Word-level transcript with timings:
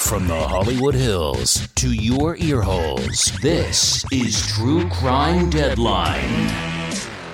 From 0.00 0.28
the 0.28 0.34
Hollywood 0.34 0.94
Hills 0.94 1.66
to 1.76 1.92
your 1.92 2.36
earholes, 2.36 3.40
this 3.40 4.04
is 4.12 4.46
True 4.46 4.88
Crime 4.90 5.48
Deadline. 5.48 6.50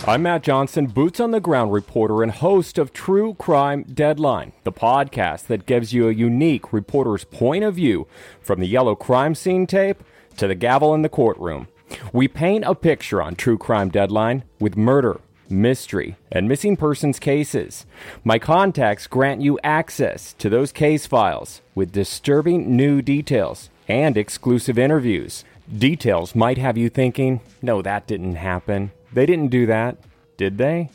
I'm 0.07 0.23
Matt 0.23 0.43
Johnson, 0.43 0.87
boots 0.87 1.19
on 1.21 1.33
the 1.33 1.41
ground 1.41 1.73
reporter 1.73 2.23
and 2.23 2.31
host 2.31 2.79
of 2.79 2.93
True 2.93 3.35
Crime 3.35 3.83
Deadline, 3.83 4.53
the 4.63 4.73
podcast 4.73 5.47
that 5.49 5.67
gives 5.67 5.93
you 5.93 6.09
a 6.09 6.13
unique 6.13 6.73
reporter's 6.73 7.25
point 7.25 7.65
of 7.65 7.75
view 7.75 8.07
from 8.41 8.61
the 8.61 8.69
yellow 8.69 8.95
crime 8.95 9.35
scene 9.35 9.67
tape 9.67 10.05
to 10.37 10.47
the 10.47 10.55
gavel 10.55 10.95
in 10.95 11.03
the 11.03 11.09
courtroom. 11.09 11.67
We 12.13 12.29
paint 12.29 12.65
a 12.67 12.75
picture 12.75 13.21
on 13.21 13.35
True 13.35 13.59
Crime 13.59 13.89
Deadline 13.89 14.45
with 14.61 14.77
murder, 14.77 15.21
mystery, 15.51 16.17
and 16.31 16.49
missing 16.49 16.77
persons 16.77 17.19
cases. 17.19 17.87
My 18.25 18.39
contacts 18.39 19.07
grant 19.07 19.41
you 19.41 19.59
access 19.63 20.33
to 20.35 20.49
those 20.49 20.73
case 20.73 21.07
files 21.07 21.61
with 21.75 21.93
disturbing 21.93 22.77
new 22.77 23.03
details 23.03 23.71
and 23.89 24.17
exclusive 24.17 24.79
interviews. 24.79 25.45
Details 25.77 26.35
might 26.35 26.59
have 26.59 26.79
you 26.79 26.89
thinking, 26.89 27.41
no, 27.63 27.83
that 27.83 28.07
didn't 28.07 28.37
happen. 28.37 28.91
They 29.13 29.27
didn't 29.27 29.49
do 29.49 29.67
that, 29.67 29.99
did 30.37 30.59
they? 30.59 30.91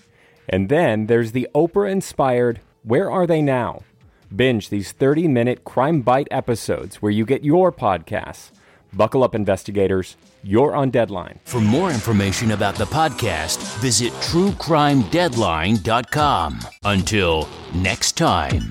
And 0.50 0.70
then 0.70 1.08
there's 1.08 1.32
the 1.32 1.48
Oprah 1.56 1.92
inspired 1.92 2.60
Where 2.84 3.10
Are 3.10 3.28
They 3.28 3.42
Now? 3.42 3.84
Binge 4.36 4.70
these 4.70 4.92
30 4.92 5.28
minute 5.28 5.64
Crime 5.64 6.02
Bite 6.02 6.28
episodes 6.32 7.02
where 7.02 7.12
you 7.12 7.26
get 7.26 7.44
your 7.44 7.72
podcasts. 7.72 8.52
Buckle 8.92 9.24
up, 9.24 9.36
investigators. 9.36 10.16
You're 10.46 10.76
on 10.76 10.90
deadline. 10.90 11.40
For 11.46 11.62
more 11.62 11.90
information 11.90 12.52
about 12.52 12.76
the 12.76 12.84
podcast, 12.84 13.60
visit 13.80 14.12
truecrimedeadline.com. 14.14 16.60
Until 16.84 17.48
next 17.74 18.18
time. 18.18 18.70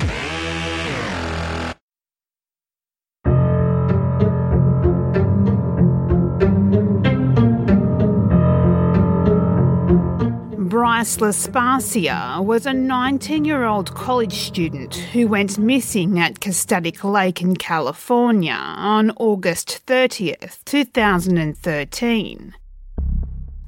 Bryce 11.03 11.17
Laspisa 11.17 12.45
was 12.45 12.65
a 12.65 12.73
19 12.73 13.45
year 13.45 13.65
old 13.65 13.93
college 13.93 14.35
student 14.35 14.95
who 14.95 15.27
went 15.27 15.59
missing 15.59 16.21
at 16.21 16.39
Castaic 16.39 17.03
Lake 17.03 17.43
in 17.43 17.57
California 17.57 18.55
on 18.55 19.11
August 19.17 19.85
30th, 19.85 20.65
2013. 20.65 22.55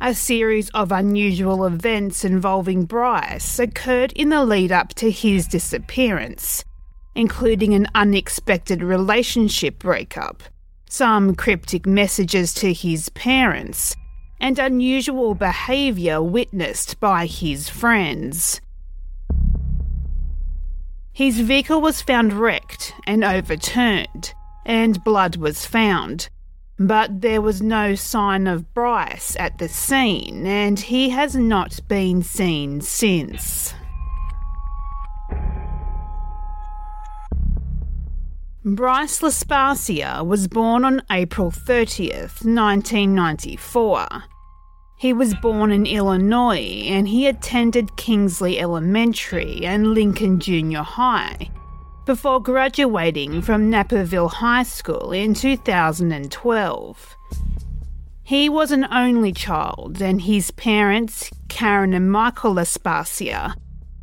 A 0.00 0.14
series 0.14 0.70
of 0.70 0.92
unusual 0.92 1.66
events 1.66 2.24
involving 2.24 2.84
Bryce 2.84 3.58
occurred 3.58 4.12
in 4.12 4.28
the 4.28 4.44
lead 4.44 4.70
up 4.70 4.90
to 4.94 5.10
his 5.10 5.48
disappearance, 5.48 6.64
including 7.16 7.74
an 7.74 7.88
unexpected 7.96 8.80
relationship 8.80 9.80
breakup, 9.80 10.44
some 10.88 11.34
cryptic 11.34 11.84
messages 11.84 12.54
to 12.54 12.72
his 12.72 13.08
parents, 13.08 13.96
and 14.44 14.58
unusual 14.58 15.34
behaviour 15.34 16.22
witnessed 16.22 17.00
by 17.00 17.24
his 17.24 17.70
friends. 17.70 18.60
His 21.14 21.40
vehicle 21.40 21.80
was 21.80 22.02
found 22.02 22.34
wrecked 22.34 22.92
and 23.06 23.24
overturned, 23.24 24.34
and 24.66 25.02
blood 25.02 25.36
was 25.36 25.64
found. 25.64 26.28
But 26.78 27.22
there 27.22 27.40
was 27.40 27.62
no 27.62 27.94
sign 27.94 28.46
of 28.46 28.74
Bryce 28.74 29.34
at 29.40 29.56
the 29.56 29.66
scene, 29.66 30.46
and 30.46 30.78
he 30.78 31.08
has 31.08 31.34
not 31.34 31.80
been 31.88 32.22
seen 32.22 32.82
since. 32.82 33.72
Bryce 38.62 39.20
Laspisa 39.20 40.26
was 40.26 40.48
born 40.48 40.84
on 40.84 41.02
April 41.10 41.50
30th, 41.50 42.44
1994. 42.44 44.24
He 45.04 45.12
was 45.12 45.34
born 45.34 45.70
in 45.70 45.84
Illinois 45.84 46.86
and 46.86 47.06
he 47.06 47.26
attended 47.26 47.94
Kingsley 47.98 48.58
Elementary 48.58 49.60
and 49.62 49.92
Lincoln 49.92 50.40
Junior 50.40 50.80
High 50.80 51.50
before 52.06 52.40
graduating 52.40 53.42
from 53.42 53.68
Naperville 53.68 54.28
High 54.30 54.62
School 54.62 55.12
in 55.12 55.34
2012. 55.34 57.16
He 58.22 58.48
was 58.48 58.70
an 58.70 58.86
only 58.90 59.34
child, 59.34 60.00
and 60.00 60.22
his 60.22 60.50
parents, 60.52 61.30
Karen 61.50 61.92
and 61.92 62.10
Michael 62.10 62.54
Laspisa, 62.54 63.52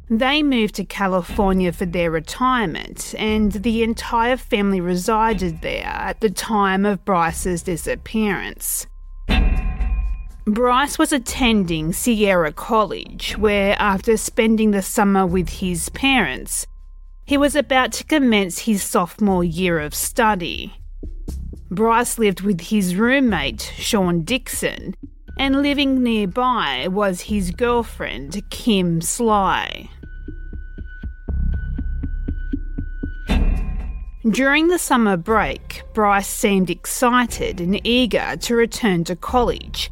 they 0.08 0.44
moved 0.44 0.76
to 0.76 0.86
California 0.86 1.72
for 1.72 1.88
their 1.88 2.12
retirement, 2.12 3.16
and 3.18 3.52
the 3.54 3.82
entire 3.82 4.38
family 4.38 4.82
resided 4.82 5.64
there 5.64 5.88
at 5.88 6.22
the 6.22 6.30
time 6.30 6.86
of 6.86 7.04
Bryce's 7.04 7.64
disappearance. 7.64 8.86
Bryce 10.46 10.98
was 10.98 11.14
attending 11.14 11.94
Sierra 11.94 12.52
College, 12.52 13.38
where, 13.38 13.76
after 13.78 14.18
spending 14.18 14.72
the 14.72 14.82
summer 14.82 15.24
with 15.24 15.50
his 15.50 15.90
parents, 15.90 16.66
he 17.26 17.38
was 17.38 17.56
about 17.56 17.92
to 17.94 18.04
commence 18.04 18.58
his 18.58 18.82
sophomore 18.82 19.44
year 19.44 19.80
of 19.80 19.94
study. 19.94 20.74
Bryce 21.70 22.18
lived 22.18 22.42
with 22.42 22.60
his 22.60 22.96
roommate, 22.96 23.72
Sean 23.78 24.24
Dixon, 24.24 24.96
and 25.38 25.62
living 25.62 26.02
nearby 26.02 26.88
was 26.90 27.22
his 27.22 27.52
girlfriend, 27.52 28.42
Kim 28.50 29.00
Sly. 29.00 29.92
During 34.28 34.70
the 34.70 34.80
summer 34.80 35.18
break, 35.18 35.84
Bryce 35.94 36.28
seemed 36.28 36.72
excited 36.72 37.62
and 37.62 37.80
eager 37.86 38.36
to 38.38 38.56
return 38.56 39.04
to 39.04 39.16
college 39.16 39.92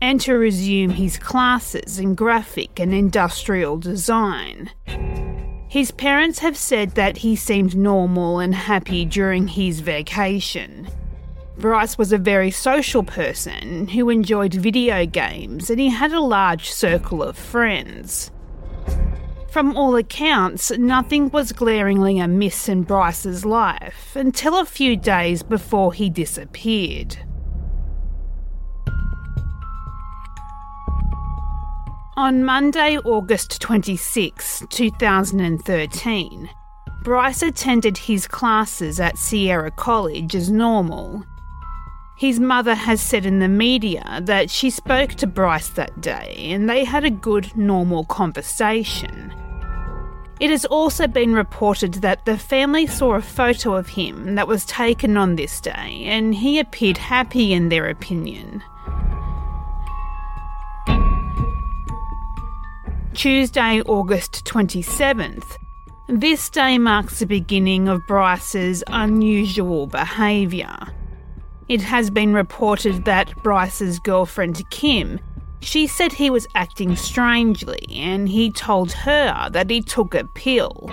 and 0.00 0.20
to 0.20 0.34
resume 0.34 0.90
his 0.90 1.18
classes 1.18 1.98
in 1.98 2.14
graphic 2.14 2.78
and 2.80 2.94
industrial 2.94 3.78
design. 3.78 4.70
His 5.68 5.90
parents 5.90 6.40
have 6.40 6.56
said 6.56 6.92
that 6.92 7.18
he 7.18 7.36
seemed 7.36 7.76
normal 7.76 8.40
and 8.40 8.54
happy 8.54 9.04
during 9.04 9.46
his 9.46 9.80
vacation. 9.80 10.88
Bryce 11.58 11.98
was 11.98 12.12
a 12.12 12.18
very 12.18 12.50
social 12.50 13.02
person 13.02 13.86
who 13.88 14.10
enjoyed 14.10 14.54
video 14.54 15.06
games 15.06 15.70
and 15.70 15.78
he 15.78 15.90
had 15.90 16.12
a 16.12 16.20
large 16.20 16.70
circle 16.70 17.22
of 17.22 17.36
friends. 17.36 18.30
From 19.50 19.76
all 19.76 19.96
accounts, 19.96 20.70
nothing 20.70 21.28
was 21.30 21.52
glaringly 21.52 22.18
amiss 22.18 22.68
in 22.68 22.82
Bryce's 22.82 23.44
life 23.44 24.14
until 24.14 24.58
a 24.58 24.64
few 24.64 24.96
days 24.96 25.42
before 25.42 25.92
he 25.92 26.08
disappeared. 26.08 27.16
On 32.20 32.44
Monday, 32.44 32.98
August 32.98 33.62
26, 33.62 34.64
2013, 34.68 36.50
Bryce 37.02 37.42
attended 37.42 37.96
his 37.96 38.26
classes 38.28 39.00
at 39.00 39.16
Sierra 39.16 39.70
College 39.70 40.34
as 40.34 40.50
normal. 40.50 41.24
His 42.18 42.38
mother 42.38 42.74
has 42.74 43.00
said 43.00 43.24
in 43.24 43.38
the 43.38 43.48
media 43.48 44.20
that 44.24 44.50
she 44.50 44.68
spoke 44.68 45.12
to 45.12 45.26
Bryce 45.26 45.70
that 45.70 46.02
day 46.02 46.48
and 46.50 46.68
they 46.68 46.84
had 46.84 47.06
a 47.06 47.10
good, 47.10 47.56
normal 47.56 48.04
conversation. 48.04 49.32
It 50.40 50.50
has 50.50 50.66
also 50.66 51.06
been 51.06 51.32
reported 51.32 51.94
that 51.94 52.26
the 52.26 52.36
family 52.36 52.86
saw 52.86 53.14
a 53.14 53.22
photo 53.22 53.74
of 53.74 53.88
him 53.88 54.34
that 54.34 54.46
was 54.46 54.66
taken 54.66 55.16
on 55.16 55.36
this 55.36 55.58
day, 55.58 56.04
and 56.04 56.34
he 56.34 56.58
appeared 56.58 56.98
happy 56.98 57.54
in 57.54 57.70
their 57.70 57.88
opinion. 57.88 58.62
Tuesday, 63.14 63.80
August 63.82 64.44
27th. 64.44 65.44
This 66.08 66.48
day 66.50 66.78
marks 66.78 67.18
the 67.18 67.26
beginning 67.26 67.88
of 67.88 68.06
Bryce's 68.06 68.82
unusual 68.88 69.86
behaviour. 69.86 70.76
It 71.68 71.82
has 71.82 72.10
been 72.10 72.32
reported 72.32 73.04
that 73.04 73.32
Bryce's 73.42 73.98
girlfriend 73.98 74.62
Kim 74.70 75.20
she 75.60 75.86
said 75.86 76.12
he 76.12 76.30
was 76.30 76.46
acting 76.54 76.96
strangely 76.96 77.84
and 77.90 78.28
he 78.28 78.50
told 78.50 78.92
her 78.92 79.50
that 79.50 79.70
he 79.70 79.82
took 79.82 80.14
a 80.14 80.24
pill. 80.34 80.90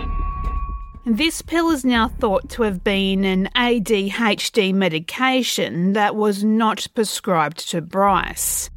This 1.06 1.42
pill 1.42 1.70
is 1.70 1.86
now 1.86 2.10
thought 2.10 2.50
to 2.50 2.64
have 2.64 2.84
been 2.84 3.24
an 3.24 3.50
ADHD 3.56 4.74
medication 4.74 5.94
that 5.94 6.18
was 6.18 6.44
not 6.44 6.86
prescribed 6.94 7.70
to 7.70 7.82
Bryce. 7.82 8.70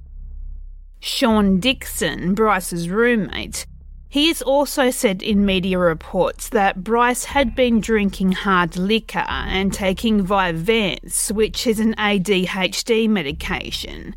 Sean 1.01 1.59
Dixon, 1.59 2.35
Bryce's 2.35 2.89
roommate, 2.89 3.67
he 4.11 4.27
has 4.29 4.43
also 4.43 4.91
said 4.91 5.23
in 5.23 5.47
media 5.47 5.79
reports 5.79 6.49
that 6.49 6.83
Bryce 6.83 7.27
had 7.27 7.55
been 7.55 7.81
drinking 7.81 8.33
hard 8.33 8.77
liquor 8.77 9.25
and 9.29 9.73
taking 9.73 10.27
Vyvanse, 10.27 11.31
which 11.31 11.65
is 11.67 11.79
an 11.79 11.95
ADHD 11.95 13.09
medication, 13.09 14.17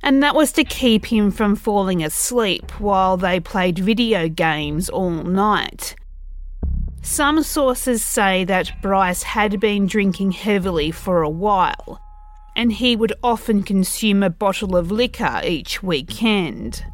and 0.00 0.22
that 0.22 0.36
was 0.36 0.52
to 0.52 0.64
keep 0.64 1.06
him 1.06 1.32
from 1.32 1.56
falling 1.56 2.04
asleep 2.04 2.70
while 2.80 3.16
they 3.16 3.40
played 3.40 3.80
video 3.80 4.28
games 4.28 4.88
all 4.88 5.10
night. 5.10 5.96
Some 7.02 7.42
sources 7.42 8.00
say 8.02 8.44
that 8.44 8.80
Bryce 8.80 9.24
had 9.24 9.58
been 9.58 9.86
drinking 9.88 10.32
heavily 10.32 10.92
for 10.92 11.22
a 11.22 11.28
while, 11.28 12.00
and 12.56 12.72
he 12.72 12.96
would 12.96 13.12
often 13.22 13.62
consume 13.62 14.22
a 14.22 14.30
bottle 14.30 14.76
of 14.76 14.90
liquor 14.90 15.40
each 15.44 15.82
weekend. 15.82 16.84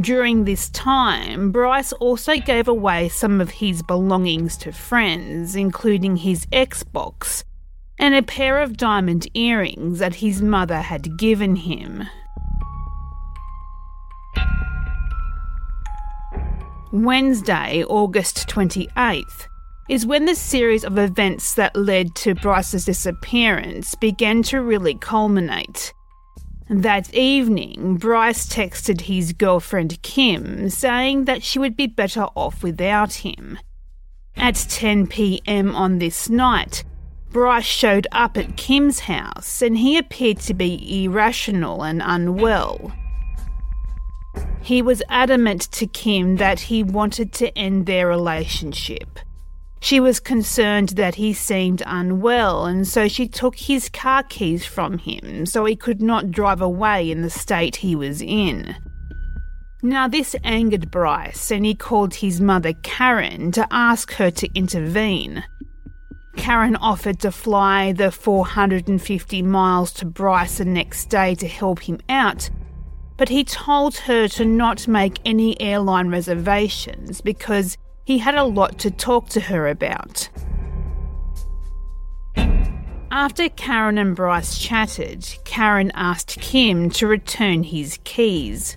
During 0.00 0.44
this 0.44 0.70
time, 0.70 1.52
Bryce 1.52 1.92
also 1.92 2.36
gave 2.36 2.68
away 2.68 3.10
some 3.10 3.40
of 3.40 3.50
his 3.50 3.82
belongings 3.82 4.56
to 4.58 4.72
friends, 4.72 5.54
including 5.54 6.16
his 6.16 6.46
Xbox 6.46 7.44
and 7.98 8.14
a 8.14 8.22
pair 8.22 8.60
of 8.60 8.76
diamond 8.76 9.28
earrings 9.34 9.98
that 9.98 10.16
his 10.16 10.42
mother 10.42 10.80
had 10.80 11.18
given 11.18 11.56
him. 11.56 12.04
Wednesday, 16.92 17.84
August 17.84 18.48
28th, 18.48 19.48
is 19.88 20.06
when 20.06 20.24
the 20.24 20.34
series 20.34 20.84
of 20.84 20.98
events 20.98 21.54
that 21.54 21.76
led 21.76 22.14
to 22.16 22.34
Bryce's 22.34 22.86
disappearance 22.86 23.94
began 23.94 24.42
to 24.44 24.62
really 24.62 24.94
culminate. 24.94 25.92
That 26.70 27.12
evening, 27.12 27.96
Bryce 27.96 28.46
texted 28.46 29.02
his 29.02 29.34
girlfriend 29.34 30.00
Kim 30.02 30.70
saying 30.70 31.26
that 31.26 31.42
she 31.42 31.58
would 31.58 31.76
be 31.76 31.86
better 31.86 32.28
off 32.34 32.62
without 32.62 33.12
him. 33.12 33.58
At 34.36 34.54
10 34.54 35.06
pm 35.06 35.76
on 35.76 35.98
this 35.98 36.30
night, 36.30 36.82
Bryce 37.30 37.64
showed 37.64 38.06
up 38.12 38.38
at 38.38 38.56
Kim's 38.56 39.00
house 39.00 39.60
and 39.60 39.76
he 39.76 39.98
appeared 39.98 40.38
to 40.40 40.54
be 40.54 41.04
irrational 41.04 41.82
and 41.82 42.00
unwell. 42.02 42.92
He 44.62 44.80
was 44.80 45.02
adamant 45.10 45.70
to 45.72 45.86
Kim 45.86 46.36
that 46.36 46.60
he 46.60 46.82
wanted 46.82 47.34
to 47.34 47.56
end 47.58 47.84
their 47.84 48.08
relationship. 48.08 49.18
She 49.84 50.00
was 50.00 50.18
concerned 50.18 50.88
that 51.00 51.16
he 51.16 51.34
seemed 51.34 51.82
unwell, 51.84 52.64
and 52.64 52.88
so 52.88 53.06
she 53.06 53.28
took 53.28 53.54
his 53.54 53.90
car 53.90 54.22
keys 54.22 54.64
from 54.64 54.96
him 54.96 55.44
so 55.44 55.66
he 55.66 55.76
could 55.76 56.00
not 56.00 56.30
drive 56.30 56.62
away 56.62 57.10
in 57.10 57.20
the 57.20 57.28
state 57.28 57.76
he 57.76 57.94
was 57.94 58.22
in. 58.22 58.76
Now, 59.82 60.08
this 60.08 60.34
angered 60.42 60.90
Bryce, 60.90 61.50
and 61.50 61.66
he 61.66 61.74
called 61.74 62.14
his 62.14 62.40
mother 62.40 62.72
Karen 62.82 63.52
to 63.52 63.68
ask 63.70 64.12
her 64.12 64.30
to 64.30 64.48
intervene. 64.54 65.44
Karen 66.34 66.76
offered 66.76 67.20
to 67.20 67.30
fly 67.30 67.92
the 67.92 68.10
450 68.10 69.42
miles 69.42 69.92
to 69.92 70.06
Bryce 70.06 70.56
the 70.56 70.64
next 70.64 71.10
day 71.10 71.34
to 71.34 71.46
help 71.46 71.80
him 71.80 72.00
out, 72.08 72.48
but 73.18 73.28
he 73.28 73.44
told 73.44 73.96
her 73.96 74.28
to 74.28 74.46
not 74.46 74.88
make 74.88 75.20
any 75.26 75.60
airline 75.60 76.08
reservations 76.08 77.20
because 77.20 77.76
he 78.04 78.18
had 78.18 78.34
a 78.34 78.44
lot 78.44 78.78
to 78.78 78.90
talk 78.90 79.28
to 79.30 79.40
her 79.40 79.68
about. 79.68 80.28
After 83.10 83.48
Karen 83.48 83.96
and 83.96 84.14
Bryce 84.14 84.58
chatted, 84.58 85.38
Karen 85.44 85.92
asked 85.94 86.40
Kim 86.40 86.90
to 86.90 87.06
return 87.06 87.62
his 87.62 87.98
keys. 88.04 88.76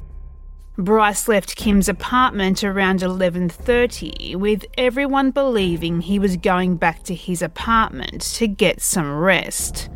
Bryce 0.78 1.28
left 1.28 1.56
Kim's 1.56 1.90
apartment 1.90 2.64
around 2.64 3.02
11:30 3.02 4.36
with 4.36 4.64
everyone 4.78 5.32
believing 5.32 6.02
he 6.02 6.20
was 6.20 6.38
going 6.38 6.78
back 6.78 7.02
to 7.06 7.16
his 7.16 7.42
apartment 7.42 8.22
to 8.36 8.48
get 8.48 8.80
some 8.80 9.12
rest. 9.18 9.90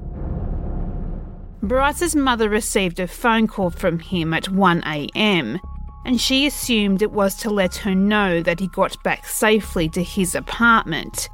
Bryce's 1.61 2.15
mother 2.15 2.49
received 2.49 2.99
a 2.99 3.07
phone 3.07 3.45
call 3.45 3.69
from 3.69 3.99
him 3.99 4.33
at 4.33 4.49
1 4.49 4.83
a.m 4.87 5.59
and 6.05 6.19
she 6.19 6.45
assumed 6.45 7.01
it 7.01 7.11
was 7.11 7.35
to 7.35 7.49
let 7.49 7.75
her 7.77 7.95
know 7.95 8.41
that 8.41 8.59
he 8.59 8.67
got 8.67 9.01
back 9.03 9.25
safely 9.25 9.87
to 9.89 10.03
his 10.03 10.35
apartment. 10.35 11.29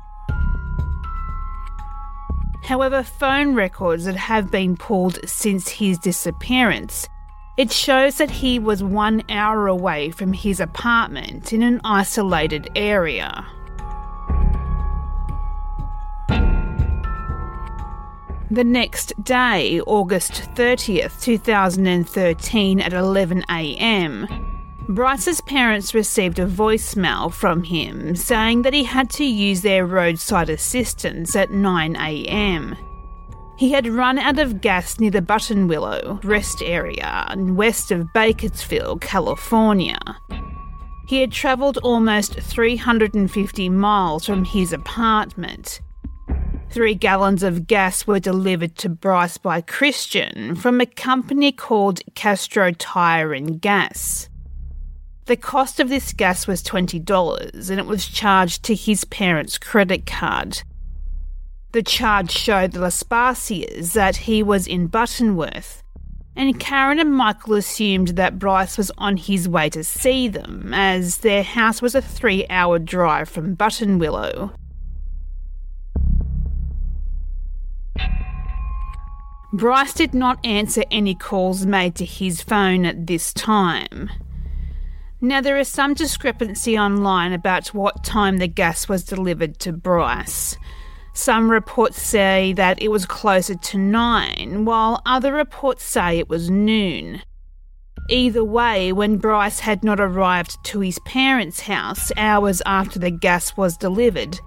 However, 2.63 3.01
phone 3.01 3.55
records 3.55 4.05
that 4.05 4.17
have 4.17 4.51
been 4.51 4.75
pulled 4.75 5.19
since 5.27 5.69
his 5.69 5.97
disappearance, 5.97 7.07
it 7.55 7.71
shows 7.71 8.17
that 8.17 8.29
he 8.29 8.59
was 8.59 8.83
one 8.83 9.23
hour 9.29 9.67
away 9.67 10.11
from 10.11 10.33
his 10.33 10.59
apartment 10.59 11.53
in 11.53 11.63
an 11.63 11.81
isolated 11.83 12.69
area. 12.75 13.45
The 18.49 18.63
next 18.63 19.11
day, 19.23 19.81
August 19.81 20.33
30th, 20.55 21.21
2013, 21.21 22.79
at 22.79 22.93
11am, 22.93 24.46
Bryce's 24.89 25.41
parents 25.41 25.93
received 25.93 26.39
a 26.39 26.45
voicemail 26.45 27.33
from 27.33 27.63
him 27.63 28.15
saying 28.15 28.61
that 28.61 28.73
he 28.73 28.85
had 28.85 29.09
to 29.11 29.25
use 29.25 29.61
their 29.61 29.85
roadside 29.85 30.49
assistance 30.49 31.35
at 31.35 31.49
9am. 31.49 32.77
He 33.57 33.71
had 33.73 33.85
run 33.85 34.17
out 34.17 34.39
of 34.39 34.61
gas 34.61 34.97
near 34.97 35.11
the 35.11 35.21
Buttonwillow 35.21 36.23
rest 36.23 36.61
area 36.61 37.33
west 37.35 37.91
of 37.91 38.13
Bakersfield, 38.13 39.01
California. 39.01 39.99
He 41.07 41.19
had 41.19 41.33
travelled 41.33 41.77
almost 41.79 42.35
350 42.39 43.69
miles 43.69 44.25
from 44.25 44.45
his 44.45 44.71
apartment. 44.71 45.81
Three 46.69 46.95
gallons 46.95 47.43
of 47.43 47.67
gas 47.67 48.07
were 48.07 48.19
delivered 48.19 48.77
to 48.77 48.89
Bryce 48.89 49.37
by 49.37 49.59
Christian 49.61 50.55
from 50.55 50.79
a 50.79 50.85
company 50.85 51.51
called 51.51 52.01
Castro 52.15 52.71
Tire 52.71 53.33
and 53.33 53.59
Gas. 53.59 54.26
The 55.27 55.35
cost 55.35 55.81
of 55.81 55.89
this 55.89 56.13
gas 56.13 56.47
was 56.47 56.63
$20 56.63 57.69
and 57.69 57.79
it 57.79 57.85
was 57.85 58.07
charged 58.07 58.63
to 58.63 58.73
his 58.73 59.03
parents' 59.03 59.57
credit 59.57 60.05
card. 60.05 60.63
The 61.73 61.83
charge 61.83 62.31
showed 62.31 62.71
the 62.71 62.79
Laspisas 62.79 63.91
that 63.91 64.15
he 64.15 64.41
was 64.41 64.67
in 64.67 64.87
Buttonwillow, 64.87 65.81
and 66.37 66.57
Karen 66.61 66.97
and 66.97 67.13
Michael 67.13 67.55
assumed 67.55 68.09
that 68.09 68.39
Bryce 68.39 68.77
was 68.77 68.89
on 68.97 69.17
his 69.17 69.49
way 69.49 69.69
to 69.71 69.83
see 69.83 70.29
them, 70.29 70.73
as 70.73 71.17
their 71.17 71.43
house 71.43 71.81
was 71.81 71.93
a 71.93 72.01
three 72.01 72.47
hour 72.49 72.79
drive 72.79 73.27
from 73.27 73.57
Buttonwillow. 73.57 74.55
Bryce 79.51 79.93
did 79.93 80.13
not 80.13 80.45
answer 80.45 80.83
any 80.89 81.15
calls 81.15 81.65
made 81.65 81.95
to 81.95 82.05
his 82.05 82.41
phone 82.41 82.85
at 82.85 83.07
this 83.07 83.33
time. 83.33 84.09
Now, 85.19 85.41
there 85.41 85.57
is 85.57 85.67
some 85.67 85.95
discrepancy 85.95 86.77
online 86.77 87.33
about 87.33 87.73
what 87.73 88.03
time 88.03 88.37
the 88.37 88.47
gas 88.47 88.87
was 88.87 89.03
delivered 89.03 89.57
to 89.59 89.73
Bryce. 89.73 90.55
Some 91.13 91.49
reports 91.49 91.99
say 91.99 92.53
that 92.53 92.79
it 92.79 92.89
was 92.89 93.07
closer 93.07 93.55
to 93.55 93.77
9, 93.79 94.63
while 94.63 95.01
other 95.07 95.33
reports 95.33 95.83
say 95.83 96.19
it 96.19 96.29
was 96.29 96.51
noon. 96.51 97.23
Either 98.09 98.43
way, 98.43 98.93
when 98.93 99.17
Bryce 99.17 99.59
had 99.59 99.83
not 99.83 99.99
arrived 99.99 100.63
to 100.65 100.81
his 100.81 100.99
parents' 100.99 101.61
house 101.61 102.11
hours 102.15 102.61
after 102.67 102.99
the 102.99 103.09
gas 103.09 103.57
was 103.57 103.75
delivered, 103.75 104.39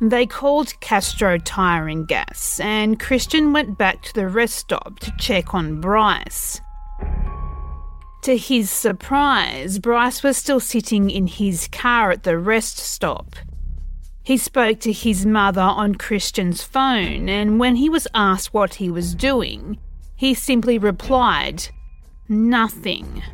they 0.00 0.24
called 0.24 0.78
Castro 0.80 1.36
Tire 1.36 1.88
and 1.88 2.06
Gas, 2.06 2.60
and 2.60 3.00
Christian 3.00 3.52
went 3.52 3.76
back 3.76 4.02
to 4.02 4.14
the 4.14 4.28
rest 4.28 4.54
stop 4.54 5.00
to 5.00 5.12
check 5.18 5.52
on 5.52 5.80
Bryce. 5.80 6.60
To 8.22 8.36
his 8.36 8.70
surprise, 8.70 9.80
Bryce 9.80 10.22
was 10.22 10.36
still 10.36 10.60
sitting 10.60 11.10
in 11.10 11.26
his 11.26 11.66
car 11.72 12.12
at 12.12 12.22
the 12.22 12.38
rest 12.38 12.78
stop. 12.78 13.34
He 14.22 14.36
spoke 14.36 14.78
to 14.80 14.92
his 14.92 15.26
mother 15.26 15.60
on 15.60 15.96
Christian's 15.96 16.62
phone, 16.62 17.28
and 17.28 17.58
when 17.58 17.74
he 17.74 17.88
was 17.88 18.06
asked 18.14 18.54
what 18.54 18.74
he 18.74 18.88
was 18.92 19.16
doing, 19.16 19.76
he 20.14 20.34
simply 20.34 20.78
replied, 20.78 21.64
Nothing. 22.28 23.24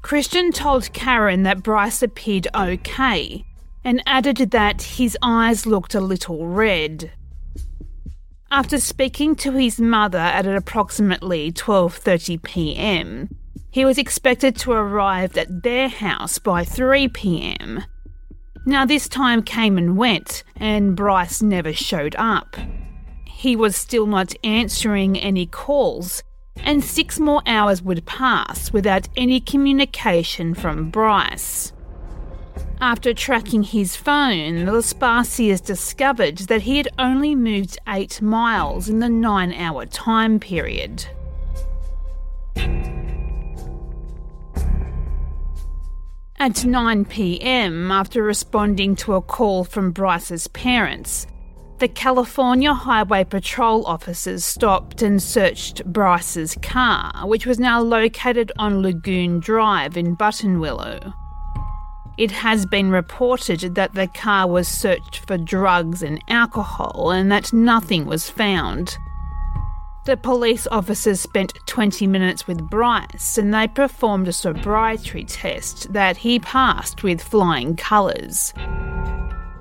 Christian 0.00 0.52
told 0.52 0.94
Karen 0.94 1.42
that 1.42 1.62
Bryce 1.62 2.02
appeared 2.02 2.48
okay 2.54 3.44
and 3.84 4.02
added 4.06 4.38
that 4.52 4.80
his 4.80 5.18
eyes 5.20 5.66
looked 5.66 5.94
a 5.94 6.00
little 6.00 6.46
red. 6.46 7.12
After 8.50 8.78
speaking 8.78 9.34
to 9.36 9.52
his 9.52 9.80
mother 9.80 10.18
at 10.18 10.46
approximately 10.46 11.52
12:30 11.52 12.42
p.m., 12.42 13.28
He 13.70 13.84
was 13.84 13.98
expected 13.98 14.56
to 14.56 14.72
arrive 14.72 15.36
at 15.36 15.62
their 15.62 15.88
house 15.88 16.38
by 16.38 16.64
3 16.64 17.08
pm. 17.08 17.84
Now, 18.64 18.86
this 18.86 19.06
time 19.06 19.42
came 19.42 19.76
and 19.76 19.98
went, 19.98 20.44
and 20.56 20.96
Bryce 20.96 21.42
never 21.42 21.74
showed 21.74 22.16
up. 22.16 22.56
He 23.26 23.54
was 23.54 23.76
still 23.76 24.06
not 24.06 24.34
answering 24.42 25.18
any 25.18 25.44
calls, 25.44 26.22
and 26.56 26.82
six 26.82 27.20
more 27.20 27.42
hours 27.46 27.82
would 27.82 28.06
pass 28.06 28.72
without 28.72 29.08
any 29.14 29.40
communication 29.40 30.54
from 30.54 30.88
Bryce. 30.88 31.72
After 32.80 33.14
tracking 33.14 33.62
his 33.62 33.96
phone, 33.96 34.66
the 34.66 34.82
Sparcias 34.82 35.62
discovered 35.62 36.36
that 36.48 36.62
he 36.62 36.76
had 36.76 36.88
only 36.98 37.34
moved 37.34 37.78
eight 37.88 38.20
miles 38.20 38.90
in 38.90 38.98
the 38.98 39.08
nine 39.08 39.54
hour 39.54 39.86
time 39.86 40.38
period. 40.38 41.06
At 46.38 46.66
9 46.66 47.06
pm, 47.06 47.90
after 47.90 48.22
responding 48.22 48.94
to 48.96 49.14
a 49.14 49.22
call 49.22 49.64
from 49.64 49.90
Bryce's 49.90 50.46
parents, 50.48 51.26
the 51.78 51.88
California 51.88 52.74
Highway 52.74 53.24
Patrol 53.24 53.86
officers 53.86 54.44
stopped 54.44 55.00
and 55.00 55.22
searched 55.22 55.82
Bryce's 55.86 56.56
car, 56.60 57.26
which 57.26 57.46
was 57.46 57.58
now 57.58 57.80
located 57.80 58.52
on 58.58 58.82
Lagoon 58.82 59.40
Drive 59.40 59.96
in 59.96 60.14
Buttonwillow. 60.14 61.14
It 62.18 62.30
has 62.30 62.64
been 62.64 62.90
reported 62.90 63.74
that 63.74 63.92
the 63.92 64.06
car 64.06 64.46
was 64.46 64.66
searched 64.66 65.18
for 65.26 65.36
drugs 65.36 66.02
and 66.02 66.22
alcohol 66.28 67.10
and 67.10 67.30
that 67.30 67.52
nothing 67.52 68.06
was 68.06 68.30
found. 68.30 68.96
The 70.06 70.16
police 70.16 70.66
officers 70.70 71.20
spent 71.20 71.52
20 71.66 72.06
minutes 72.06 72.46
with 72.46 72.70
Bryce 72.70 73.36
and 73.36 73.52
they 73.52 73.68
performed 73.68 74.28
a 74.28 74.32
sobriety 74.32 75.24
test 75.24 75.92
that 75.92 76.16
he 76.16 76.38
passed 76.38 77.02
with 77.02 77.20
flying 77.20 77.76
colours. 77.76 78.54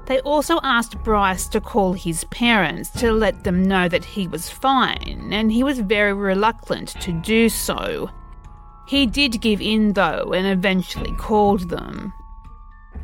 They 0.06 0.20
also 0.20 0.60
asked 0.64 1.04
Bryce 1.04 1.48
to 1.48 1.60
call 1.60 1.94
his 1.94 2.24
parents 2.26 2.90
to 2.92 3.12
let 3.12 3.44
them 3.44 3.64
know 3.64 3.90
that 3.90 4.06
he 4.06 4.28
was 4.28 4.52
fine, 4.52 5.30
and 5.32 5.52
he 5.52 5.64
was 5.64 5.80
very 5.80 6.14
reluctant 6.14 6.90
to 7.02 7.12
do 7.12 7.50
so. 7.50 8.12
He 8.88 9.08
did 9.08 9.42
give 9.42 9.62
in 9.62 9.94
though 9.94 10.32
and 10.32 10.46
eventually 10.46 11.12
called 11.14 11.70
them. 11.70 12.14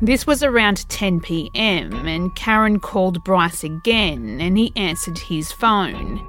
This 0.00 0.26
was 0.26 0.42
around 0.42 0.88
10 0.88 1.20
pm, 1.20 2.06
and 2.06 2.34
Karen 2.34 2.80
called 2.80 3.22
Bryce 3.22 3.62
again 3.62 4.40
and 4.40 4.58
he 4.58 4.72
answered 4.74 5.18
his 5.18 5.52
phone. 5.52 6.26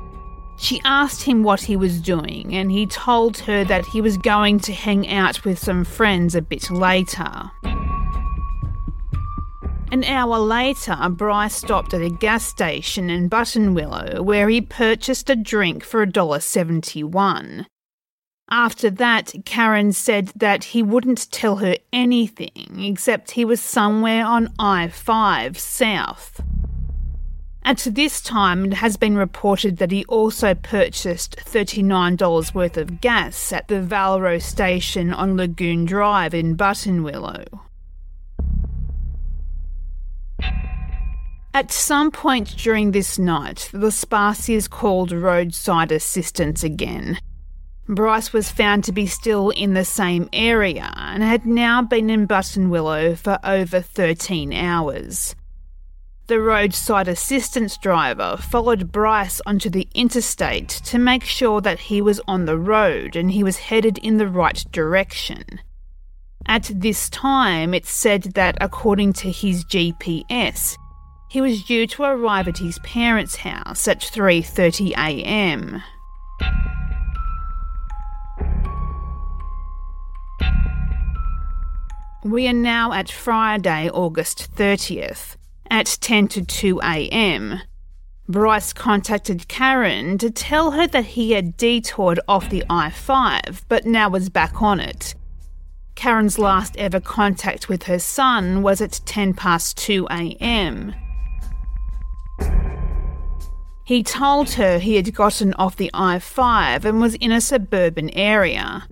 She 0.57 0.81
asked 0.85 1.23
him 1.23 1.43
what 1.43 1.61
he 1.61 1.75
was 1.75 1.99
doing, 1.99 2.55
and 2.55 2.71
he 2.71 2.85
told 2.85 3.39
her 3.39 3.63
that 3.65 3.85
he 3.87 4.01
was 4.01 4.17
going 4.17 4.59
to 4.61 4.73
hang 4.73 5.09
out 5.09 5.43
with 5.43 5.57
some 5.57 5.83
friends 5.83 6.35
a 6.35 6.41
bit 6.41 6.69
later. 6.69 7.51
An 9.91 10.03
hour 10.05 10.39
later, 10.39 10.97
Bryce 11.09 11.55
stopped 11.55 11.93
at 11.93 12.01
a 12.01 12.09
gas 12.09 12.45
station 12.45 13.09
in 13.09 13.29
Buttonwillow 13.29 14.21
where 14.21 14.49
he 14.49 14.61
purchased 14.61 15.29
a 15.29 15.35
drink 15.35 15.83
for 15.83 16.05
$1.71. 16.05 17.65
After 18.49 18.89
that, 18.91 19.33
Karen 19.45 19.93
said 19.93 20.31
that 20.35 20.65
he 20.65 20.83
wouldn't 20.83 21.31
tell 21.31 21.55
her 21.57 21.75
anything 21.91 22.83
except 22.83 23.31
he 23.31 23.45
was 23.45 23.61
somewhere 23.61 24.25
on 24.25 24.53
I 24.59 24.89
5 24.89 25.57
south. 25.57 26.41
At 27.65 27.87
this 27.89 28.19
time, 28.19 28.65
it 28.65 28.73
has 28.73 28.97
been 28.97 29.15
reported 29.15 29.77
that 29.77 29.91
he 29.91 30.03
also 30.05 30.53
purchased 30.53 31.37
$39 31.37 32.53
worth 32.53 32.75
of 32.75 32.99
gas 32.99 33.53
at 33.53 33.69
the 33.69 33.81
Valero 33.81 34.37
station 34.37 35.13
on 35.13 35.37
Lagoon 35.37 35.85
Drive 35.85 36.33
in 36.33 36.57
Buttonwillow. 36.57 37.45
At 41.53 41.71
some 41.71 42.11
point 42.11 42.57
during 42.57 42.91
this 42.91 43.17
night, 43.17 43.69
the 43.71 43.91
Sparcias 43.91 44.69
called 44.69 45.13
roadside 45.13 45.91
assistance 45.91 46.63
again. 46.63 47.17
Bryce 47.87 48.31
was 48.31 48.49
found 48.49 48.85
to 48.85 48.93
be 48.93 49.05
still 49.05 49.49
in 49.49 49.73
the 49.73 49.83
same 49.83 50.29
area 50.31 50.93
and 50.95 51.21
had 51.21 51.45
now 51.45 51.81
been 51.81 52.09
in 52.09 52.27
Buttonwillow 52.27 53.17
for 53.17 53.39
over 53.43 53.81
13 53.81 54.53
hours. 54.53 55.35
The 56.27 56.39
roadside 56.39 57.09
assistance 57.09 57.77
driver 57.77 58.37
followed 58.37 58.93
Bryce 58.93 59.41
onto 59.45 59.69
the 59.69 59.89
interstate 59.93 60.69
to 60.69 60.97
make 60.97 61.25
sure 61.25 61.59
that 61.59 61.81
he 61.81 62.01
was 62.01 62.21
on 62.25 62.45
the 62.45 62.57
road 62.57 63.17
and 63.17 63.31
he 63.31 63.43
was 63.43 63.57
headed 63.57 63.97
in 63.97 64.15
the 64.15 64.29
right 64.29 64.63
direction. 64.71 65.59
At 66.45 66.71
this 66.73 67.09
time, 67.09 67.73
it 67.73 67.85
said 67.85 68.23
that 68.35 68.57
according 68.61 69.13
to 69.13 69.31
his 69.31 69.65
GPS, 69.65 70.77
he 71.29 71.41
was 71.41 71.63
due 71.63 71.87
to 71.87 72.03
arrive 72.03 72.47
at 72.47 72.59
his 72.59 72.79
parents' 72.79 73.37
house 73.37 73.87
at 73.87 73.99
3:30 73.99 74.91
a.m. 74.91 75.83
We 82.23 82.47
are 82.47 82.53
now 82.53 82.93
at 82.93 83.11
Friday, 83.11 83.89
August 83.89 84.55
30th 84.55 85.35
at 85.69 85.97
10 85.99 86.29
to 86.29 86.45
2 86.45 86.79
a.m. 86.81 87.59
Bryce 88.29 88.71
contacted 88.71 89.49
Karen 89.49 90.17
to 90.19 90.31
tell 90.31 90.71
her 90.71 90.87
that 90.87 91.03
he 91.03 91.33
had 91.33 91.57
detoured 91.57 92.21
off 92.25 92.49
the 92.49 92.63
I 92.69 92.91
5 92.91 93.65
but 93.67 93.85
now 93.85 94.07
was 94.07 94.29
back 94.29 94.61
on 94.61 94.79
it. 94.79 95.15
Karen's 95.95 96.39
last 96.39 96.77
ever 96.77 97.01
contact 97.01 97.67
with 97.67 97.83
her 97.83 97.99
son 97.99 98.61
was 98.61 98.79
at 98.79 99.01
10 99.05 99.33
past 99.33 99.75
2 99.79 100.07
a.m. 100.09 100.95
He 103.83 104.01
told 104.01 104.51
her 104.51 104.79
he 104.79 104.95
had 104.95 105.13
gotten 105.13 105.53
off 105.55 105.75
the 105.75 105.91
I 105.93 106.19
5 106.19 106.85
and 106.85 107.01
was 107.01 107.15
in 107.15 107.33
a 107.33 107.41
suburban 107.41 108.09
area. 108.11 108.87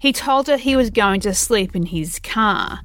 He 0.00 0.14
told 0.14 0.46
her 0.46 0.56
he 0.56 0.76
was 0.76 0.88
going 0.88 1.20
to 1.20 1.34
sleep 1.34 1.76
in 1.76 1.84
his 1.84 2.18
car. 2.20 2.80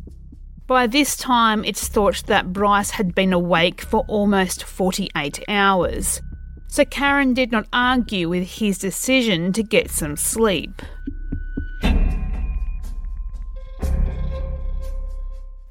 By 0.68 0.86
this 0.86 1.16
time, 1.16 1.64
it's 1.64 1.88
thought 1.88 2.24
that 2.26 2.52
Bryce 2.52 2.90
had 2.92 3.16
been 3.16 3.32
awake 3.32 3.80
for 3.80 4.04
almost 4.10 4.66
48 4.66 5.42
hours, 5.48 6.22
so 6.68 6.84
Karen 6.84 7.34
did 7.34 7.54
not 7.54 7.68
argue 7.72 8.28
with 8.28 8.46
his 8.46 8.78
decision 8.78 9.54
to 9.54 9.64
get 9.64 9.90
some 9.90 10.18
sleep. 10.18 10.82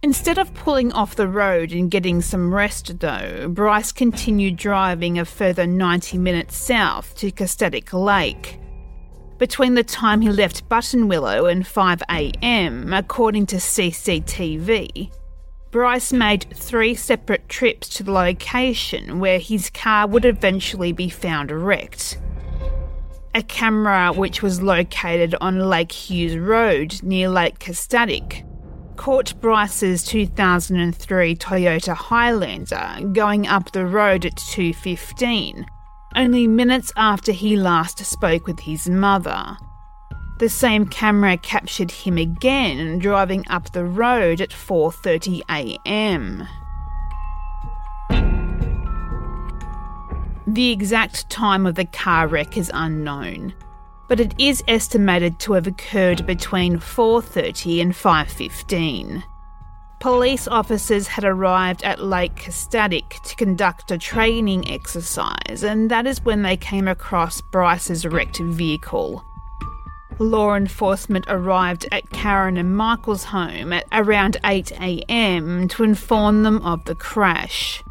Instead 0.02 0.38
of 0.38 0.54
pulling 0.54 0.92
off 0.92 1.16
the 1.16 1.28
road 1.28 1.72
and 1.72 1.90
getting 1.90 2.22
some 2.22 2.54
rest, 2.54 3.00
though, 3.00 3.48
Bryce 3.48 3.92
continued 3.92 4.56
driving 4.56 5.18
a 5.18 5.26
further 5.26 5.66
90 5.66 6.16
minutes 6.16 6.56
south 6.56 7.14
to 7.16 7.30
Castaic 7.30 7.92
Lake. 7.92 8.60
Between 9.38 9.74
the 9.74 9.82
time 9.82 10.20
he 10.20 10.30
left 10.30 10.68
Buttonwillow 10.68 11.50
and 11.50 11.64
5am, 11.64 12.96
according 12.96 13.46
to 13.46 13.56
CCTV, 13.56 15.10
Bryce 15.72 16.12
made 16.12 16.46
three 16.54 16.94
separate 16.94 17.48
trips 17.48 17.88
to 17.90 18.04
the 18.04 18.12
location 18.12 19.18
where 19.18 19.40
his 19.40 19.70
car 19.70 20.06
would 20.06 20.24
eventually 20.24 20.92
be 20.92 21.08
found 21.08 21.50
wrecked. 21.50 22.18
A 23.34 23.42
camera 23.42 24.12
which 24.12 24.40
was 24.40 24.62
located 24.62 25.34
on 25.40 25.68
Lake 25.68 25.90
Hughes 25.90 26.36
Road 26.36 27.02
near 27.02 27.28
Lake 27.28 27.58
Castaic 27.58 28.44
caught 28.94 29.34
Bryce's 29.40 30.04
2003 30.04 31.34
Toyota 31.34 31.94
Highlander 31.94 33.08
going 33.12 33.48
up 33.48 33.72
the 33.72 33.84
road 33.84 34.24
at 34.24 34.36
215 34.36 35.66
only 36.14 36.46
minutes 36.46 36.92
after 36.96 37.32
he 37.32 37.56
last 37.56 37.98
spoke 38.04 38.46
with 38.46 38.60
his 38.60 38.88
mother. 38.88 39.56
The 40.38 40.48
same 40.48 40.86
camera 40.86 41.36
captured 41.36 41.90
him 41.90 42.18
again 42.18 42.98
driving 42.98 43.44
up 43.48 43.72
the 43.72 43.84
road 43.84 44.40
at 44.40 44.50
4:30 44.50 45.42
a.m. 45.48 46.48
The 50.46 50.70
exact 50.70 51.30
time 51.30 51.66
of 51.66 51.74
the 51.74 51.86
car 51.86 52.26
wreck 52.26 52.56
is 52.56 52.70
unknown, 52.74 53.54
but 54.08 54.20
it 54.20 54.34
is 54.38 54.62
estimated 54.68 55.38
to 55.40 55.54
have 55.54 55.66
occurred 55.66 56.26
between 56.26 56.78
4:30 56.78 57.80
and 57.80 57.92
5:15 57.92 59.22
police 60.04 60.46
officers 60.48 61.06
had 61.06 61.24
arrived 61.24 61.82
at 61.82 61.98
Lake 61.98 62.36
Castaic 62.36 63.22
to 63.24 63.34
conduct 63.36 63.90
a 63.90 63.96
training 63.96 64.70
exercise, 64.70 65.64
and 65.64 65.90
that 65.90 66.06
is 66.06 66.22
when 66.26 66.42
they 66.42 66.58
came 66.58 66.86
across 66.86 67.40
Bryce's 67.40 68.04
wrecked 68.04 68.36
vehicle. 68.36 69.24
Law 70.18 70.56
enforcement 70.56 71.24
arrived 71.26 71.86
at 71.90 72.10
Karen 72.10 72.58
and 72.58 72.76
Michael's 72.76 73.24
home 73.24 73.72
at 73.72 73.86
around 73.92 74.36
8 74.44 74.72
am 75.08 75.68
to 75.68 75.82
inform 75.82 76.42
them 76.42 76.60
of 76.60 76.84
the 76.84 76.94
crash. 76.94 77.82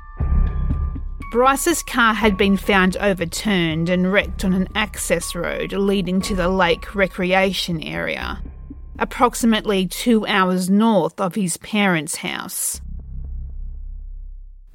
Bryce's 1.31 1.81
car 1.81 2.13
had 2.13 2.37
been 2.37 2.57
found 2.57 2.95
overturned 2.97 3.89
and 3.89 4.13
wrecked 4.13 4.45
on 4.45 4.53
an 4.53 4.67
access 4.75 5.33
road 5.33 5.73
leading 5.73 6.21
to 6.21 6.35
the 6.35 6.47
lake 6.47 6.93
recreation 6.93 7.81
area, 7.81 8.39
approximately 8.99 9.87
two 9.87 10.25
hours 10.27 10.69
north 10.69 11.19
of 11.19 11.35
his 11.35 11.57
parents' 11.57 12.17
house. 12.17 12.81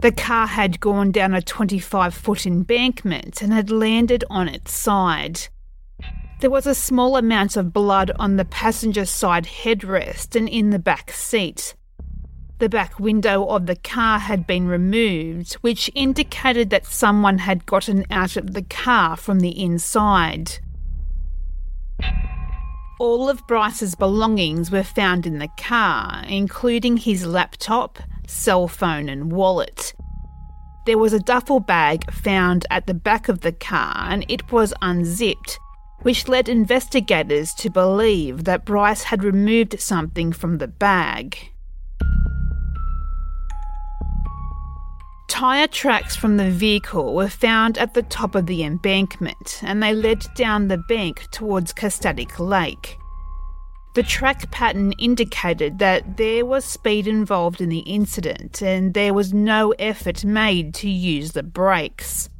The 0.00 0.12
car 0.12 0.46
had 0.46 0.80
gone 0.80 1.10
down 1.10 1.34
a 1.34 1.42
25 1.42 2.14
foot 2.14 2.46
embankment 2.46 3.42
and 3.42 3.52
had 3.52 3.70
landed 3.70 4.24
on 4.30 4.48
its 4.48 4.72
side. 4.72 5.48
There 6.40 6.50
was 6.50 6.66
a 6.66 6.74
small 6.74 7.16
amount 7.16 7.56
of 7.56 7.72
blood 7.72 8.12
on 8.16 8.36
the 8.36 8.44
passenger 8.44 9.04
side 9.04 9.46
headrest 9.46 10.36
and 10.36 10.48
in 10.48 10.70
the 10.70 10.78
back 10.78 11.10
seat, 11.10 11.74
the 12.58 12.68
back 12.68 12.98
window 12.98 13.44
of 13.46 13.66
the 13.66 13.76
car 13.76 14.18
had 14.18 14.44
been 14.44 14.66
removed, 14.66 15.54
which 15.54 15.90
indicated 15.94 16.70
that 16.70 16.86
someone 16.86 17.38
had 17.38 17.66
gotten 17.66 18.04
out 18.10 18.36
of 18.36 18.52
the 18.52 18.62
car 18.62 19.16
from 19.16 19.38
the 19.40 19.62
inside. 19.62 20.58
All 22.98 23.28
of 23.28 23.46
Bryce's 23.46 23.94
belongings 23.94 24.72
were 24.72 24.82
found 24.82 25.24
in 25.24 25.38
the 25.38 25.48
car, 25.56 26.24
including 26.26 26.96
his 26.96 27.24
laptop, 27.24 28.00
cell 28.26 28.66
phone, 28.66 29.08
and 29.08 29.30
wallet. 29.30 29.94
There 30.84 30.98
was 30.98 31.12
a 31.12 31.20
duffel 31.20 31.60
bag 31.60 32.10
found 32.10 32.66
at 32.70 32.86
the 32.88 32.94
back 32.94 33.28
of 33.28 33.42
the 33.42 33.52
car 33.52 33.94
and 34.08 34.24
it 34.28 34.50
was 34.50 34.74
unzipped, 34.82 35.60
which 36.02 36.26
led 36.26 36.48
investigators 36.48 37.54
to 37.54 37.70
believe 37.70 38.44
that 38.44 38.64
Bryce 38.64 39.04
had 39.04 39.22
removed 39.22 39.78
something 39.78 40.32
from 40.32 40.58
the 40.58 40.66
bag. 40.66 41.52
Tyre 45.28 45.68
tracks 45.68 46.16
from 46.16 46.38
the 46.38 46.50
vehicle 46.50 47.14
were 47.14 47.28
found 47.28 47.78
at 47.78 47.94
the 47.94 48.02
top 48.02 48.34
of 48.34 48.46
the 48.46 48.64
embankment 48.64 49.60
and 49.62 49.82
they 49.82 49.92
led 49.92 50.26
down 50.34 50.68
the 50.68 50.82
bank 50.88 51.28
towards 51.30 51.72
Castaic 51.72 52.40
Lake. 52.40 52.98
The 53.94 54.02
track 54.02 54.50
pattern 54.50 54.92
indicated 54.92 55.78
that 55.78 56.16
there 56.16 56.46
was 56.46 56.64
speed 56.64 57.06
involved 57.06 57.60
in 57.60 57.68
the 57.68 57.80
incident 57.80 58.62
and 58.62 58.94
there 58.94 59.12
was 59.12 59.34
no 59.34 59.72
effort 59.78 60.24
made 60.24 60.74
to 60.76 60.88
use 60.88 61.32
the 61.32 61.42
brakes. 61.42 62.30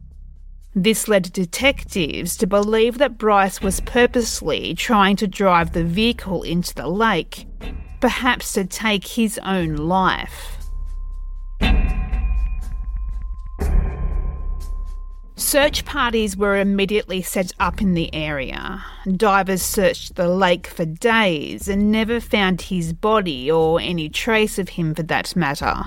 This 0.74 1.08
led 1.08 1.32
detectives 1.32 2.36
to 2.38 2.46
believe 2.46 2.98
that 2.98 3.18
Bryce 3.18 3.60
was 3.60 3.80
purposely 3.80 4.74
trying 4.74 5.16
to 5.16 5.26
drive 5.26 5.72
the 5.72 5.84
vehicle 5.84 6.42
into 6.42 6.74
the 6.74 6.88
lake, 6.88 7.46
perhaps 8.00 8.52
to 8.52 8.64
take 8.64 9.06
his 9.06 9.38
own 9.44 9.76
life. 9.76 10.57
Search 15.38 15.84
parties 15.84 16.36
were 16.36 16.58
immediately 16.58 17.22
set 17.22 17.52
up 17.60 17.80
in 17.80 17.94
the 17.94 18.12
area. 18.12 18.84
Divers 19.16 19.62
searched 19.62 20.16
the 20.16 20.28
lake 20.28 20.66
for 20.66 20.84
days 20.84 21.68
and 21.68 21.92
never 21.92 22.18
found 22.18 22.60
his 22.60 22.92
body 22.92 23.48
or 23.48 23.80
any 23.80 24.08
trace 24.08 24.58
of 24.58 24.70
him 24.70 24.96
for 24.96 25.04
that 25.04 25.36
matter. 25.36 25.84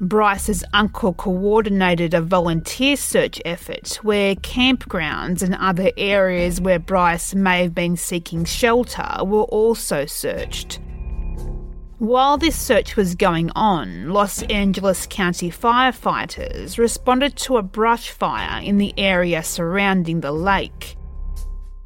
Bryce's 0.00 0.62
uncle 0.72 1.14
coordinated 1.14 2.14
a 2.14 2.20
volunteer 2.20 2.96
search 2.96 3.42
effort 3.44 3.96
where 4.02 4.36
campgrounds 4.36 5.42
and 5.42 5.56
other 5.56 5.90
areas 5.96 6.60
where 6.60 6.78
Bryce 6.78 7.34
may 7.34 7.62
have 7.64 7.74
been 7.74 7.96
seeking 7.96 8.44
shelter 8.44 9.24
were 9.24 9.42
also 9.42 10.06
searched. 10.06 10.78
While 12.04 12.36
this 12.36 12.54
search 12.54 12.96
was 12.96 13.14
going 13.14 13.50
on, 13.56 14.10
Los 14.10 14.42
Angeles 14.42 15.06
County 15.08 15.50
firefighters 15.50 16.76
responded 16.76 17.34
to 17.36 17.56
a 17.56 17.62
brush 17.62 18.10
fire 18.10 18.60
in 18.60 18.76
the 18.76 18.92
area 18.98 19.42
surrounding 19.42 20.20
the 20.20 20.30
lake. 20.30 20.98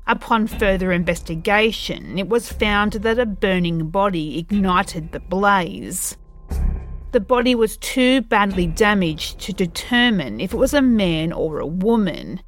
Upon 0.08 0.48
further 0.48 0.90
investigation, 0.90 2.18
it 2.18 2.28
was 2.28 2.50
found 2.50 2.94
that 2.94 3.20
a 3.20 3.26
burning 3.26 3.90
body 3.90 4.40
ignited 4.40 5.12
the 5.12 5.20
blaze. 5.20 6.16
The 7.12 7.20
body 7.20 7.54
was 7.54 7.76
too 7.76 8.22
badly 8.22 8.66
damaged 8.66 9.38
to 9.42 9.52
determine 9.52 10.40
if 10.40 10.52
it 10.52 10.58
was 10.58 10.74
a 10.74 10.82
man 10.82 11.32
or 11.32 11.60
a 11.60 11.66
woman. 11.66 12.40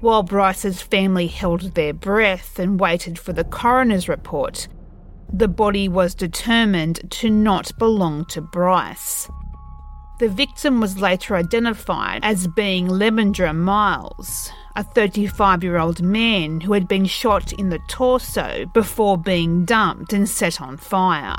While 0.00 0.22
Bryce's 0.22 0.80
family 0.80 1.26
held 1.26 1.74
their 1.74 1.92
breath 1.92 2.58
and 2.58 2.80
waited 2.80 3.18
for 3.18 3.34
the 3.34 3.44
coroner's 3.44 4.08
report, 4.08 4.66
the 5.32 5.48
body 5.48 5.88
was 5.88 6.14
determined 6.14 7.10
to 7.10 7.30
not 7.30 7.70
belong 7.78 8.24
to 8.26 8.40
Bryce. 8.40 9.28
The 10.18 10.28
victim 10.28 10.80
was 10.80 10.98
later 10.98 11.36
identified 11.36 12.20
as 12.24 12.48
being 12.48 12.88
Lemondra 12.88 13.54
Miles, 13.54 14.50
a 14.74 14.82
35 14.82 15.62
year 15.62 15.76
old 15.76 16.00
man 16.00 16.62
who 16.62 16.72
had 16.72 16.88
been 16.88 17.04
shot 17.04 17.52
in 17.52 17.68
the 17.68 17.80
torso 17.88 18.64
before 18.72 19.18
being 19.18 19.66
dumped 19.66 20.14
and 20.14 20.26
set 20.26 20.60
on 20.60 20.78
fire. 20.78 21.36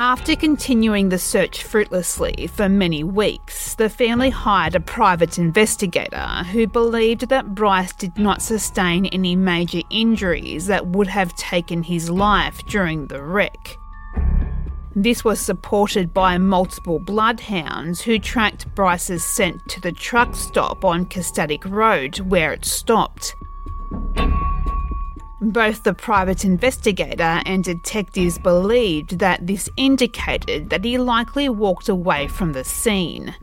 After 0.00 0.34
continuing 0.34 1.10
the 1.10 1.20
search 1.20 1.62
fruitlessly 1.62 2.48
for 2.48 2.68
many 2.68 3.04
weeks, 3.04 3.76
the 3.76 3.88
family 3.88 4.28
hired 4.28 4.74
a 4.74 4.80
private 4.80 5.38
investigator 5.38 6.42
who 6.50 6.66
believed 6.66 7.28
that 7.28 7.54
Bryce 7.54 7.92
did 7.92 8.18
not 8.18 8.42
sustain 8.42 9.06
any 9.06 9.36
major 9.36 9.82
injuries 9.90 10.66
that 10.66 10.88
would 10.88 11.06
have 11.06 11.36
taken 11.36 11.84
his 11.84 12.10
life 12.10 12.58
during 12.66 13.06
the 13.06 13.22
wreck. 13.22 13.78
This 14.96 15.24
was 15.24 15.38
supported 15.38 16.12
by 16.12 16.38
multiple 16.38 16.98
bloodhounds 16.98 18.00
who 18.00 18.18
tracked 18.18 18.74
Bryce's 18.74 19.24
scent 19.24 19.60
to 19.68 19.80
the 19.80 19.92
truck 19.92 20.34
stop 20.34 20.84
on 20.84 21.06
Castaic 21.06 21.64
Road 21.64 22.18
where 22.18 22.52
it 22.52 22.64
stopped. 22.64 23.32
Both 25.52 25.82
the 25.82 25.92
private 25.92 26.42
investigator 26.46 27.42
and 27.44 27.62
detectives 27.62 28.38
believed 28.38 29.18
that 29.18 29.46
this 29.46 29.68
indicated 29.76 30.70
that 30.70 30.82
he 30.82 30.96
likely 30.96 31.50
walked 31.50 31.90
away 31.90 32.28
from 32.28 32.54
the 32.54 32.64
scene. 32.64 33.34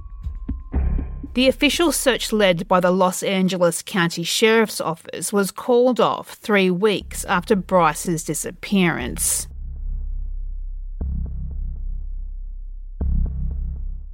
The 1.36 1.48
official 1.48 1.92
search 1.92 2.34
led 2.34 2.68
by 2.68 2.80
the 2.80 2.90
Los 2.90 3.22
Angeles 3.22 3.84
County 3.84 4.24
Sheriff's 4.24 4.82
Office 4.82 5.32
was 5.32 5.52
called 5.52 6.00
off 6.00 6.30
three 6.30 6.72
weeks 6.72 7.24
after 7.26 7.56
Bryce's 7.56 8.24
disappearance. 8.24 9.48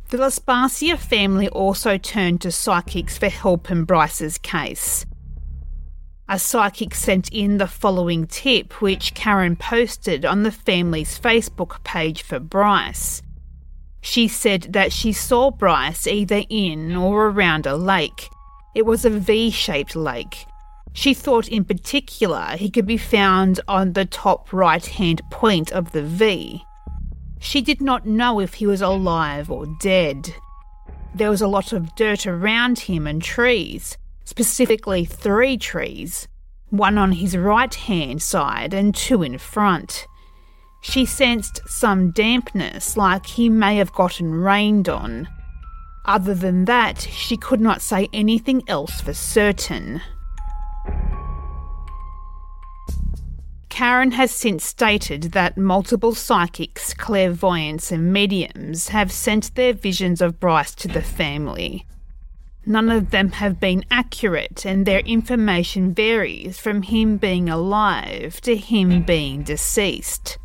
The 0.10 0.18
Laspisa 0.18 0.98
family 0.98 1.48
also 1.48 1.98
turned 1.98 2.42
to 2.42 2.52
psychics 2.52 3.18
for 3.18 3.30
help 3.30 3.72
in 3.72 3.86
Bryce's 3.86 4.38
case. 4.38 5.06
A 6.30 6.38
psychic 6.38 6.94
sent 6.94 7.30
in 7.32 7.58
the 7.58 7.68
following 7.68 8.28
tip, 8.28 8.82
which 8.82 9.14
Karen 9.14 9.56
posted 9.56 10.26
on 10.26 10.44
the 10.44 10.52
family's 10.52 11.18
Facebook 11.18 11.82
page 11.86 12.22
for 12.22 12.38
Bryce. 12.38 13.22
She 14.02 14.28
said 14.28 14.74
that 14.74 14.92
she 14.92 15.14
saw 15.14 15.52
Bryce 15.52 16.06
either 16.06 16.44
in 16.50 16.98
or 16.98 17.28
around 17.28 17.66
a 17.66 17.78
lake. 17.78 18.28
It 18.76 18.86
was 18.86 19.06
a 19.06 19.10
V 19.10 19.52
shaped 19.52 19.96
lake. 19.96 20.46
She 20.92 21.14
thought 21.14 21.48
in 21.48 21.64
particular 21.64 22.58
he 22.58 22.70
could 22.70 22.86
be 22.86 22.98
found 22.98 23.62
on 23.66 23.94
the 23.94 24.06
top 24.06 24.52
right 24.52 24.86
hand 24.86 25.22
point 25.32 25.72
of 25.72 25.94
the 25.94 26.04
V. 26.04 26.62
She 27.40 27.62
did 27.62 27.80
not 27.80 28.06
know 28.06 28.42
if 28.42 28.56
he 28.56 28.68
was 28.68 28.82
alive 28.82 29.50
or 29.50 29.66
dead. 29.80 30.34
There 31.16 31.30
was 31.30 31.42
a 31.42 31.48
lot 31.48 31.72
of 31.72 31.96
dirt 31.96 32.28
around 32.28 32.80
him 32.80 33.08
and 33.08 33.22
trees 33.22 33.98
specifically 34.28 35.06
three 35.06 35.58
trees, 35.58 36.28
one 36.70 36.98
on 36.98 37.14
his 37.14 37.38
right 37.38 37.74
hand 37.74 38.22
side 38.22 38.74
and 38.74 38.94
two 38.94 39.24
in 39.24 39.38
front. 39.38 40.06
She 40.82 41.06
sensed 41.06 41.62
some 41.66 42.12
dampness, 42.12 42.98
like 42.98 43.26
he 43.26 43.48
may 43.48 43.78
have 43.78 43.94
gotten 43.94 44.34
rained 44.34 44.90
on. 44.90 45.30
Other 46.04 46.36
than 46.36 46.66
that, 46.66 47.00
she 47.00 47.38
could 47.38 47.62
not 47.62 47.82
say 47.82 48.10
anything 48.12 48.64
else 48.68 49.00
for 49.00 49.14
certain. 49.14 50.02
Karen 53.70 54.12
has 54.12 54.32
since 54.32 54.66
stated 54.66 55.32
that 55.32 55.58
multiple 55.58 56.14
psychics, 56.14 56.94
clairvoyants, 56.94 57.94
and 57.94 58.12
mediums 58.12 58.90
have 58.90 59.10
sent 59.10 59.56
their 59.56 59.72
visions 59.72 60.20
of 60.20 60.38
Bryce 60.38 60.76
to 60.76 60.90
the 60.90 61.02
family. 61.02 61.86
None 62.70 62.90
of 62.90 63.12
them 63.12 63.32
have 63.32 63.62
been 63.62 63.86
accurate, 63.90 64.66
and 64.66 64.86
their 64.86 65.00
information 65.00 65.94
varies 65.94 66.60
from 66.60 66.82
him 66.82 67.16
being 67.16 67.48
alive 67.48 68.42
to 68.42 68.58
him 68.58 69.04
being 69.04 69.44
deceased. 69.44 70.38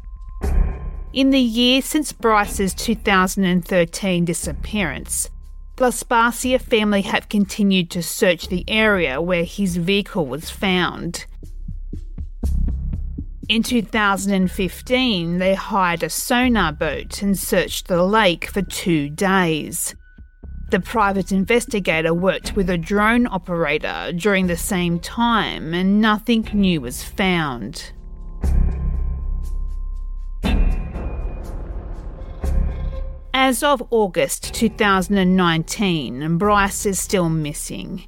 In 1.12 1.30
the 1.30 1.40
year 1.40 1.82
since 1.82 2.12
Bryce's 2.12 2.74
2013 2.74 4.24
disappearance, 4.24 5.30
the 5.74 5.86
Laspisa 5.86 6.60
family 6.60 7.02
have 7.02 7.28
continued 7.28 7.90
to 7.90 8.04
search 8.04 8.46
the 8.46 8.64
area 8.68 9.20
where 9.20 9.42
his 9.42 9.76
vehicle 9.76 10.24
was 10.24 10.48
found. 10.48 11.26
In 13.48 13.64
2015, 13.64 15.38
they 15.38 15.54
hired 15.54 16.04
a 16.04 16.08
sonar 16.08 16.70
boat 16.70 17.20
and 17.20 17.36
searched 17.36 17.88
the 17.88 18.04
lake 18.04 18.46
for 18.46 18.62
two 18.62 19.10
days. 19.10 19.96
The 20.72 20.80
private 20.80 21.32
investigator 21.32 22.14
worked 22.14 22.56
with 22.56 22.70
a 22.70 22.78
drone 22.78 23.26
operator 23.26 24.10
during 24.16 24.46
the 24.46 24.56
same 24.56 24.98
time, 25.00 25.74
and 25.74 26.00
nothing 26.00 26.48
new 26.54 26.80
was 26.80 27.04
found. 27.04 27.92
As 33.34 33.62
of 33.62 33.82
August 33.90 34.54
2019, 34.54 36.38
Bryce 36.38 36.86
is 36.86 36.98
still 36.98 37.28
missing. 37.28 38.06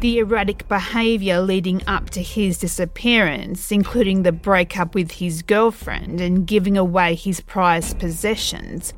The 0.00 0.18
erratic 0.18 0.66
behaviour 0.66 1.40
leading 1.40 1.80
up 1.86 2.10
to 2.10 2.22
his 2.22 2.58
disappearance, 2.58 3.70
including 3.70 4.24
the 4.24 4.32
breakup 4.32 4.96
with 4.96 5.12
his 5.12 5.42
girlfriend 5.42 6.20
and 6.20 6.44
giving 6.44 6.76
away 6.76 7.14
his 7.14 7.40
prized 7.40 8.00
possessions, 8.00 8.94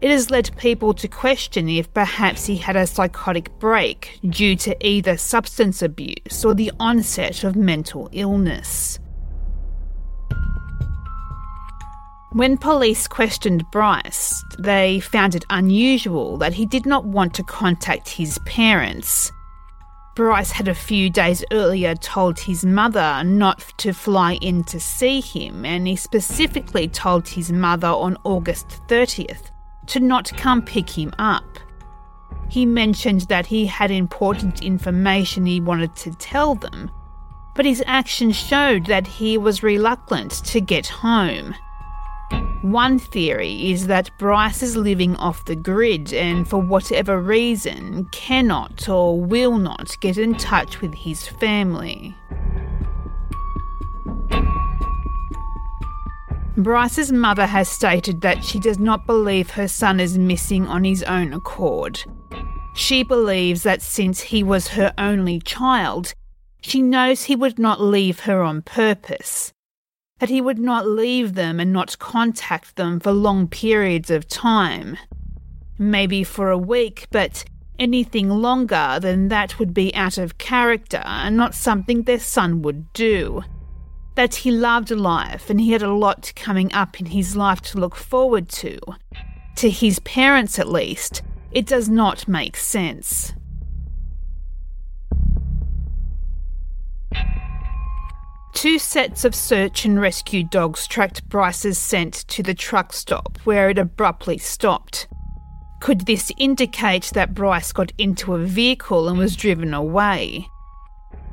it 0.00 0.10
has 0.10 0.30
led 0.30 0.56
people 0.56 0.94
to 0.94 1.06
question 1.06 1.68
if 1.68 1.92
perhaps 1.92 2.46
he 2.46 2.56
had 2.56 2.74
a 2.74 2.86
psychotic 2.86 3.50
break 3.58 4.18
due 4.28 4.56
to 4.56 4.86
either 4.86 5.16
substance 5.16 5.82
abuse 5.82 6.44
or 6.44 6.54
the 6.54 6.72
onset 6.80 7.44
of 7.44 7.54
mental 7.54 8.08
illness. 8.12 8.98
When 12.32 12.56
police 12.56 13.08
questioned 13.08 13.64
Bryce, 13.72 14.42
they 14.58 15.00
found 15.00 15.34
it 15.34 15.44
unusual 15.50 16.38
that 16.38 16.54
he 16.54 16.64
did 16.64 16.86
not 16.86 17.04
want 17.04 17.34
to 17.34 17.42
contact 17.42 18.08
his 18.08 18.38
parents. 18.46 19.32
Bryce 20.14 20.50
had 20.50 20.68
a 20.68 20.74
few 20.74 21.10
days 21.10 21.44
earlier 21.50 21.94
told 21.96 22.38
his 22.38 22.64
mother 22.64 23.22
not 23.24 23.58
to 23.78 23.92
fly 23.92 24.34
in 24.40 24.64
to 24.64 24.78
see 24.78 25.20
him, 25.20 25.64
and 25.64 25.86
he 25.86 25.96
specifically 25.96 26.88
told 26.88 27.28
his 27.28 27.50
mother 27.50 27.88
on 27.88 28.16
August 28.24 28.80
30th 28.86 29.50
to 29.90 30.00
not 30.00 30.36
come 30.36 30.62
pick 30.62 30.88
him 30.88 31.12
up. 31.18 31.44
He 32.48 32.66
mentioned 32.66 33.22
that 33.22 33.46
he 33.46 33.66
had 33.66 33.90
important 33.90 34.62
information 34.62 35.46
he 35.46 35.60
wanted 35.60 35.94
to 35.96 36.12
tell 36.14 36.54
them, 36.56 36.90
but 37.54 37.64
his 37.64 37.82
actions 37.86 38.36
showed 38.36 38.86
that 38.86 39.06
he 39.06 39.38
was 39.38 39.62
reluctant 39.62 40.32
to 40.46 40.60
get 40.60 40.86
home. 40.86 41.54
One 42.62 42.98
theory 42.98 43.70
is 43.70 43.86
that 43.86 44.10
Bryce 44.18 44.62
is 44.62 44.76
living 44.76 45.16
off 45.16 45.46
the 45.46 45.56
grid 45.56 46.12
and, 46.12 46.46
for 46.46 46.58
whatever 46.58 47.20
reason, 47.20 48.06
cannot 48.12 48.88
or 48.88 49.18
will 49.18 49.56
not 49.56 49.96
get 50.00 50.18
in 50.18 50.34
touch 50.34 50.80
with 50.80 50.92
his 50.92 51.26
family. 51.26 52.14
Bryce's 56.62 57.12
mother 57.12 57.46
has 57.46 57.68
stated 57.68 58.20
that 58.20 58.44
she 58.44 58.58
does 58.58 58.78
not 58.78 59.06
believe 59.06 59.50
her 59.50 59.68
son 59.68 60.00
is 60.00 60.18
missing 60.18 60.66
on 60.66 60.84
his 60.84 61.02
own 61.04 61.32
accord. 61.32 62.02
She 62.74 63.02
believes 63.02 63.62
that 63.62 63.82
since 63.82 64.20
he 64.20 64.42
was 64.42 64.68
her 64.68 64.92
only 64.98 65.40
child, 65.40 66.14
she 66.60 66.82
knows 66.82 67.24
he 67.24 67.36
would 67.36 67.58
not 67.58 67.80
leave 67.80 68.20
her 68.20 68.42
on 68.42 68.62
purpose 68.62 69.52
that 70.20 70.28
he 70.28 70.40
would 70.40 70.58
not 70.58 70.86
leave 70.86 71.34
them 71.34 71.58
and 71.58 71.72
not 71.72 71.98
contact 71.98 72.76
them 72.76 73.00
for 73.00 73.10
long 73.10 73.48
periods 73.48 74.10
of 74.10 74.28
time. 74.28 74.96
Maybe 75.78 76.22
for 76.22 76.50
a 76.50 76.58
week, 76.58 77.06
but 77.10 77.44
anything 77.78 78.28
longer 78.28 78.98
than 79.00 79.28
that 79.28 79.58
would 79.58 79.72
be 79.72 79.94
out 79.94 80.18
of 80.18 80.36
character 80.36 81.02
and 81.06 81.36
not 81.36 81.54
something 81.54 82.02
their 82.02 82.20
son 82.20 82.60
would 82.60 82.92
do. 82.92 83.42
That 84.16 84.34
he 84.34 84.50
loved 84.50 84.90
life 84.90 85.48
and 85.48 85.60
he 85.60 85.72
had 85.72 85.82
a 85.82 85.92
lot 85.92 86.32
coming 86.36 86.72
up 86.72 87.00
in 87.00 87.06
his 87.06 87.36
life 87.36 87.60
to 87.62 87.78
look 87.78 87.94
forward 87.94 88.48
to. 88.50 88.78
To 89.56 89.70
his 89.70 89.98
parents, 90.00 90.58
at 90.58 90.68
least, 90.68 91.22
it 91.52 91.66
does 91.66 91.88
not 91.88 92.28
make 92.28 92.56
sense. 92.56 93.32
Two 98.52 98.78
sets 98.78 99.24
of 99.24 99.34
search 99.34 99.86
and 99.86 99.98
rescue 100.00 100.44
dogs 100.44 100.86
tracked 100.86 101.26
Bryce's 101.30 101.78
scent 101.78 102.12
to 102.28 102.42
the 102.42 102.52
truck 102.52 102.92
stop 102.92 103.38
where 103.44 103.70
it 103.70 103.78
abruptly 103.78 104.36
stopped. 104.36 105.08
Could 105.80 106.02
this 106.02 106.30
indicate 106.36 107.10
that 107.14 107.32
Bryce 107.32 107.72
got 107.72 107.90
into 107.96 108.34
a 108.34 108.44
vehicle 108.44 109.08
and 109.08 109.16
was 109.16 109.34
driven 109.34 109.72
away? 109.72 110.46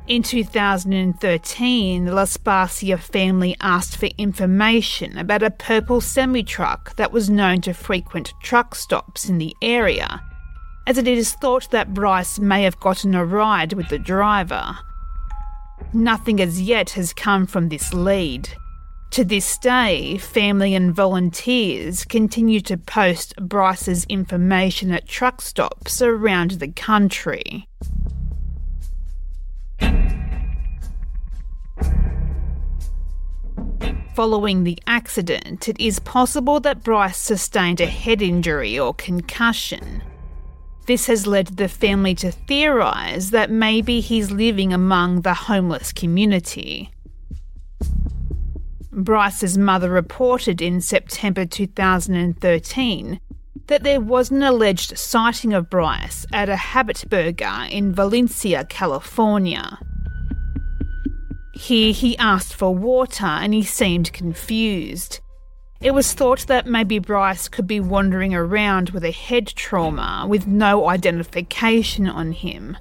In 0.08 0.22
2013, 0.22 2.06
the 2.06 2.12
Laspisa 2.12 2.98
family 2.98 3.54
asked 3.60 3.98
for 3.98 4.08
information 4.16 5.18
about 5.18 5.42
a 5.42 5.50
purple 5.50 6.00
semi 6.00 6.42
truck 6.42 6.96
that 6.96 7.12
was 7.12 7.28
known 7.28 7.60
to 7.60 7.74
frequent 7.74 8.32
truck 8.42 8.74
stops 8.74 9.28
in 9.28 9.36
the 9.36 9.54
area, 9.60 10.22
as 10.86 10.96
it 10.96 11.06
is 11.06 11.34
thought 11.34 11.70
that 11.72 11.92
Bryce 11.92 12.38
may 12.38 12.62
have 12.62 12.80
gotten 12.80 13.14
a 13.14 13.22
ride 13.22 13.74
with 13.74 13.90
the 13.90 13.98
driver. 13.98 14.78
Nothing 15.92 16.40
as 16.40 16.58
yet 16.58 16.88
has 16.92 17.12
come 17.12 17.46
from 17.46 17.68
this 17.68 17.92
lead. 17.92 18.48
To 19.10 19.24
this 19.24 19.58
day, 19.58 20.16
family 20.16 20.74
and 20.74 20.94
volunteers 20.94 22.06
continue 22.06 22.60
to 22.62 22.78
post 22.78 23.36
Bryce's 23.36 24.06
information 24.06 24.90
at 24.90 25.06
truck 25.06 25.42
stops 25.42 26.00
around 26.00 26.52
the 26.52 26.68
country. 26.68 27.68
Following 34.18 34.64
the 34.64 34.76
accident, 34.84 35.68
it 35.68 35.78
is 35.78 36.00
possible 36.00 36.58
that 36.58 36.82
Bryce 36.82 37.16
sustained 37.16 37.80
a 37.80 37.86
head 37.86 38.20
injury 38.20 38.76
or 38.76 38.92
concussion. 38.92 40.02
This 40.86 41.06
has 41.06 41.28
led 41.28 41.46
the 41.46 41.68
family 41.68 42.16
to 42.16 42.32
theorise 42.32 43.30
that 43.30 43.48
maybe 43.48 44.00
he's 44.00 44.32
living 44.32 44.72
among 44.72 45.20
the 45.20 45.34
homeless 45.34 45.92
community. 45.92 46.90
Bryce's 48.90 49.56
mother 49.56 49.88
reported 49.88 50.60
in 50.60 50.80
September 50.80 51.46
2013 51.46 53.20
that 53.68 53.84
there 53.84 54.00
was 54.00 54.32
an 54.32 54.42
alleged 54.42 54.98
sighting 54.98 55.52
of 55.52 55.70
Bryce 55.70 56.26
at 56.32 56.48
a 56.48 56.56
Habit 56.56 57.04
Burger 57.08 57.68
in 57.70 57.94
Valencia, 57.94 58.64
California. 58.64 59.78
Here 61.58 61.92
he 61.92 62.16
asked 62.18 62.54
for 62.54 62.72
water 62.72 63.26
and 63.26 63.52
he 63.52 63.64
seemed 63.64 64.12
confused. 64.12 65.18
It 65.80 65.92
was 65.92 66.12
thought 66.12 66.46
that 66.46 66.68
maybe 66.68 67.00
Bryce 67.00 67.48
could 67.48 67.66
be 67.66 67.80
wandering 67.80 68.32
around 68.32 68.90
with 68.90 69.04
a 69.04 69.10
head 69.10 69.48
trauma 69.48 70.24
with 70.28 70.46
no 70.46 70.88
identification 70.88 72.08
on 72.08 72.30
him. 72.30 72.78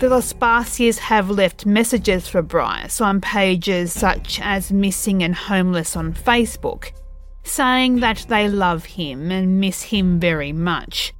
The 0.00 0.08
Laspisas 0.08 0.98
have 0.98 1.30
left 1.30 1.64
messages 1.64 2.28
for 2.28 2.42
Bryce 2.42 3.00
on 3.00 3.22
pages 3.22 3.90
such 3.90 4.38
as 4.42 4.70
Missing 4.70 5.22
and 5.22 5.34
Homeless 5.34 5.96
on 5.96 6.12
Facebook, 6.12 6.92
saying 7.42 8.00
that 8.00 8.26
they 8.28 8.48
love 8.48 8.84
him 8.84 9.30
and 9.30 9.58
miss 9.58 9.84
him 9.84 10.20
very 10.20 10.52
much, 10.52 11.14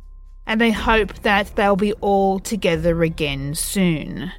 and 0.47 0.61
they 0.61 0.71
hope 0.71 1.15
that 1.21 1.57
they'll 1.57 1.77
be 1.77 1.95
all 1.95 2.39
together 2.39 3.03
again 3.03 3.55
soon. 3.55 4.33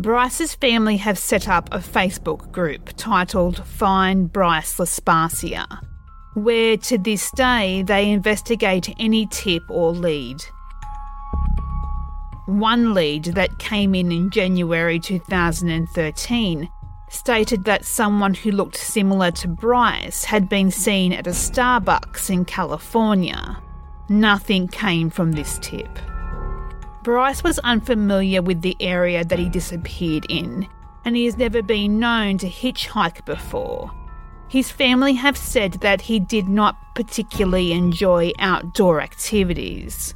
Bryce's 0.00 0.54
family 0.54 0.96
have 0.96 1.18
set 1.18 1.46
up 1.46 1.68
a 1.72 1.78
Facebook 1.78 2.50
group 2.50 2.88
titled 2.96 3.66
Find 3.66 4.32
Bryce 4.32 4.78
Laspisa, 4.78 5.66
where 6.32 6.78
to 6.78 6.96
this 6.96 7.30
day 7.32 7.82
they 7.82 8.10
investigate 8.10 8.94
any 8.98 9.26
tip 9.26 9.62
or 9.68 9.92
lead. 9.92 10.42
One 12.46 12.94
lead 12.94 13.24
that 13.26 13.58
came 13.58 13.94
in 13.94 14.10
in 14.10 14.30
January 14.30 14.98
2013 14.98 16.70
stated 17.10 17.64
that 17.64 17.84
someone 17.84 18.32
who 18.32 18.52
looked 18.52 18.78
similar 18.78 19.30
to 19.32 19.48
Bryce 19.48 20.24
had 20.24 20.48
been 20.48 20.70
seen 20.70 21.12
at 21.12 21.26
a 21.26 21.30
Starbucks 21.30 22.30
in 22.30 22.46
California. 22.46 23.62
Nothing 24.08 24.66
came 24.66 25.10
from 25.10 25.32
this 25.32 25.58
tip. 25.60 25.98
Bryce 27.02 27.42
was 27.42 27.58
unfamiliar 27.60 28.42
with 28.42 28.60
the 28.60 28.76
area 28.78 29.24
that 29.24 29.38
he 29.38 29.48
disappeared 29.48 30.26
in, 30.28 30.68
and 31.04 31.16
he 31.16 31.24
has 31.24 31.38
never 31.38 31.62
been 31.62 31.98
known 31.98 32.36
to 32.38 32.46
hitchhike 32.46 33.24
before. 33.24 33.90
His 34.48 34.70
family 34.70 35.14
have 35.14 35.36
said 35.36 35.74
that 35.74 36.02
he 36.02 36.20
did 36.20 36.48
not 36.48 36.76
particularly 36.94 37.72
enjoy 37.72 38.32
outdoor 38.38 39.00
activities. 39.00 40.14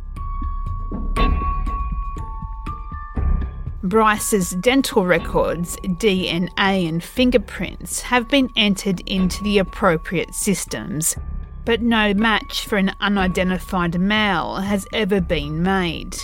Bryce's 3.83 4.51
dental 4.51 5.07
records, 5.07 5.77
DNA, 5.77 6.89
and 6.89 7.05
fingerprints 7.05 8.01
have 8.01 8.29
been 8.29 8.51
entered 8.57 9.01
into 9.07 9.43
the 9.45 9.59
appropriate 9.59 10.35
systems, 10.35 11.17
but 11.65 11.81
no 11.81 12.13
match 12.13 12.67
for 12.67 12.77
an 12.77 12.93
unidentified 13.01 14.01
male 14.01 14.57
has 14.57 14.87
ever 14.93 15.21
been 15.21 15.63
made. 15.63 16.17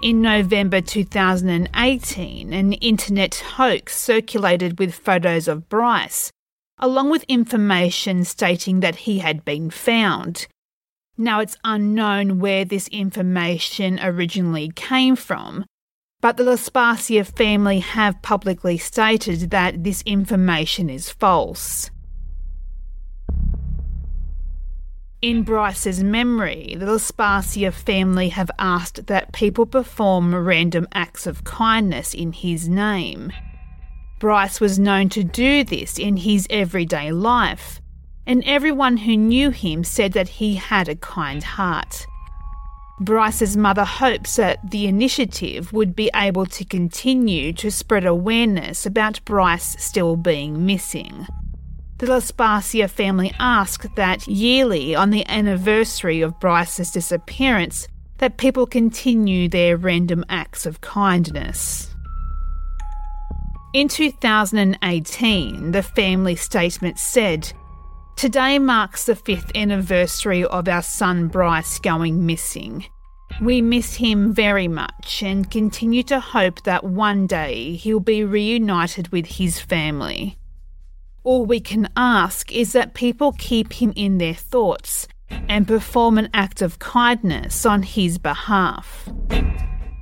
In 0.00 0.20
November 0.22 0.80
2018, 0.80 2.52
an 2.52 2.72
internet 2.74 3.34
hoax 3.34 3.98
circulated 3.98 4.78
with 4.78 4.94
photos 4.94 5.48
of 5.48 5.68
Bryce, 5.68 6.30
along 6.78 7.10
with 7.10 7.24
information 7.24 8.24
stating 8.24 8.78
that 8.80 8.94
he 8.94 9.18
had 9.18 9.44
been 9.44 9.70
found. 9.70 10.46
Now, 11.16 11.40
it's 11.40 11.56
unknown 11.64 12.38
where 12.38 12.64
this 12.64 12.86
information 12.88 13.98
originally 14.00 14.70
came 14.76 15.16
from, 15.16 15.64
but 16.20 16.36
the 16.36 16.44
Laspisa 16.44 17.26
family 17.26 17.80
have 17.80 18.22
publicly 18.22 18.78
stated 18.78 19.50
that 19.50 19.82
this 19.82 20.02
information 20.02 20.88
is 20.88 21.10
false. 21.10 21.90
In 25.20 25.42
Bryce's 25.42 26.00
memory, 26.00 26.76
the 26.78 26.86
Laspisa 26.86 27.72
family 27.72 28.28
have 28.28 28.52
asked 28.56 29.08
that 29.08 29.32
people 29.32 29.66
perform 29.66 30.32
random 30.32 30.86
acts 30.94 31.26
of 31.26 31.42
kindness 31.42 32.14
in 32.14 32.30
his 32.30 32.68
name. 32.68 33.32
Bryce 34.20 34.60
was 34.60 34.78
known 34.78 35.08
to 35.08 35.24
do 35.24 35.64
this 35.64 35.98
in 35.98 36.18
his 36.18 36.46
everyday 36.50 37.10
life, 37.10 37.80
and 38.28 38.44
everyone 38.44 38.98
who 38.98 39.16
knew 39.16 39.50
him 39.50 39.82
said 39.82 40.12
that 40.12 40.28
he 40.28 40.54
had 40.54 40.88
a 40.88 40.94
kind 40.94 41.42
heart. 41.42 42.06
Bryce's 43.00 43.56
mother 43.56 43.84
hopes 43.84 44.36
that 44.36 44.70
the 44.70 44.86
initiative 44.86 45.72
would 45.72 45.96
be 45.96 46.12
able 46.14 46.46
to 46.46 46.64
continue 46.64 47.52
to 47.54 47.72
spread 47.72 48.06
awareness 48.06 48.86
about 48.86 49.24
Bryce 49.24 49.74
still 49.82 50.14
being 50.14 50.64
missing. 50.64 51.26
The 51.98 52.06
Laspisa 52.06 52.88
family 52.88 53.34
ask 53.40 53.92
that 53.96 54.28
yearly, 54.28 54.94
on 54.94 55.10
the 55.10 55.26
anniversary 55.28 56.20
of 56.20 56.38
Bryce's 56.38 56.92
disappearance, 56.92 57.88
that 58.18 58.36
people 58.36 58.66
continue 58.66 59.48
their 59.48 59.76
random 59.76 60.24
acts 60.28 60.64
of 60.64 60.80
kindness. 60.80 61.92
In 63.74 63.88
2018, 63.88 65.72
the 65.72 65.82
family 65.82 66.36
statement 66.36 67.00
said, 67.00 67.52
Today 68.14 68.60
marks 68.60 69.06
the 69.06 69.16
fifth 69.16 69.50
anniversary 69.56 70.44
of 70.44 70.68
our 70.68 70.82
son 70.82 71.26
Bryce 71.26 71.80
going 71.80 72.24
missing. 72.24 72.86
We 73.42 73.60
miss 73.60 73.94
him 73.94 74.32
very 74.32 74.68
much 74.68 75.22
and 75.24 75.50
continue 75.50 76.04
to 76.04 76.20
hope 76.20 76.62
that 76.62 76.84
one 76.84 77.26
day 77.26 77.74
he'll 77.74 77.98
be 77.98 78.22
reunited 78.22 79.08
with 79.08 79.26
his 79.26 79.60
family. 79.60 80.38
All 81.28 81.44
we 81.44 81.60
can 81.60 81.90
ask 81.94 82.50
is 82.52 82.72
that 82.72 82.94
people 82.94 83.32
keep 83.32 83.74
him 83.74 83.92
in 83.94 84.16
their 84.16 84.32
thoughts 84.32 85.06
and 85.28 85.68
perform 85.68 86.16
an 86.16 86.30
act 86.32 86.62
of 86.62 86.78
kindness 86.78 87.66
on 87.66 87.82
his 87.82 88.16
behalf. 88.16 89.06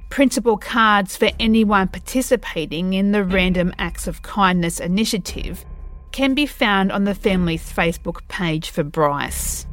Printable 0.09 0.57
cards 0.57 1.17
for 1.17 1.29
anyone 1.41 1.89
participating 1.89 2.93
in 2.93 3.11
the 3.11 3.25
Random 3.25 3.75
Acts 3.77 4.07
of 4.07 4.23
Kindness 4.23 4.79
initiative 4.79 5.65
can 6.12 6.33
be 6.33 6.47
found 6.47 6.93
on 6.93 7.03
the 7.03 7.15
family's 7.17 7.73
Facebook 7.73 8.19
page 8.29 8.71
for 8.71 8.85
Bryce. 8.85 9.67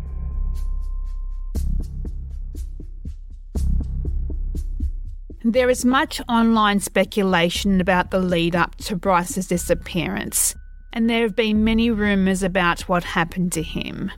There 5.43 5.69
is 5.69 5.85
much 5.85 6.19
online 6.27 6.79
speculation 6.79 7.79
about 7.79 8.09
the 8.09 8.17
lead 8.17 8.55
up 8.55 8.75
to 8.77 8.95
Bryce's 8.95 9.45
disappearance 9.45 10.55
and 10.93 11.09
there 11.09 11.23
have 11.23 11.35
been 11.35 11.63
many 11.63 11.89
rumours 11.89 12.43
about 12.43 12.81
what 12.81 13.03
happened 13.03 13.51
to 13.51 13.63
him. 13.63 14.11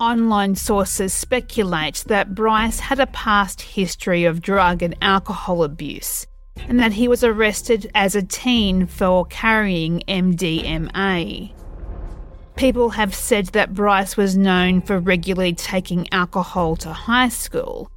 Online 0.00 0.56
sources 0.56 1.14
speculate 1.14 2.04
that 2.08 2.34
Bryce 2.34 2.80
had 2.80 2.98
a 2.98 3.06
past 3.06 3.62
history 3.62 4.24
of 4.24 4.42
drug 4.42 4.82
and 4.82 4.96
alcohol 5.00 5.62
abuse, 5.62 6.26
and 6.68 6.80
that 6.80 6.92
he 6.92 7.06
was 7.06 7.22
arrested 7.22 7.90
as 7.94 8.16
a 8.16 8.22
teen 8.22 8.86
for 8.86 9.24
carrying 9.26 10.02
MDMA. 10.08 11.52
People 12.56 12.90
have 12.90 13.14
said 13.14 13.46
that 13.46 13.72
Bryce 13.72 14.16
was 14.16 14.36
known 14.36 14.80
for 14.80 14.98
regularly 14.98 15.54
taking 15.54 16.12
alcohol 16.12 16.74
to 16.76 16.92
high 16.92 17.28
school. 17.28 17.88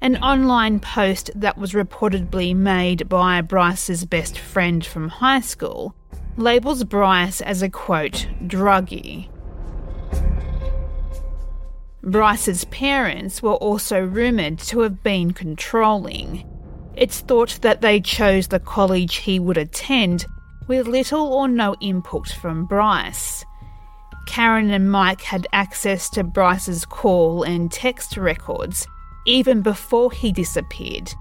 An 0.00 0.16
online 0.18 0.78
post 0.78 1.30
that 1.34 1.58
was 1.58 1.72
reportedly 1.72 2.54
made 2.54 3.08
by 3.08 3.40
Bryce's 3.40 4.04
best 4.04 4.38
friend 4.38 4.86
from 4.86 5.08
high 5.08 5.40
school 5.40 5.94
labels 6.36 6.84
Bryce 6.84 7.40
as 7.40 7.62
a 7.62 7.68
quote, 7.68 8.28
druggie. 8.44 9.28
Bryce's 12.02 12.64
parents 12.64 13.42
were 13.42 13.54
also 13.54 14.00
rumoured 14.00 14.58
to 14.60 14.80
have 14.80 15.02
been 15.02 15.32
controlling. 15.32 16.48
It's 16.96 17.20
thought 17.20 17.58
that 17.62 17.82
they 17.82 18.00
chose 18.00 18.48
the 18.48 18.58
college 18.58 19.16
he 19.16 19.38
would 19.38 19.58
attend 19.58 20.26
with 20.66 20.86
little 20.86 21.32
or 21.32 21.46
no 21.48 21.76
input 21.80 22.28
from 22.28 22.64
Bryce. 22.64 23.44
Karen 24.26 24.70
and 24.70 24.90
Mike 24.90 25.22
had 25.22 25.46
access 25.52 26.08
to 26.10 26.24
Bryce's 26.24 26.84
call 26.84 27.42
and 27.42 27.70
text 27.70 28.16
records 28.16 28.86
even 29.26 29.60
before 29.62 30.10
he 30.10 30.32
disappeared, 30.32 31.12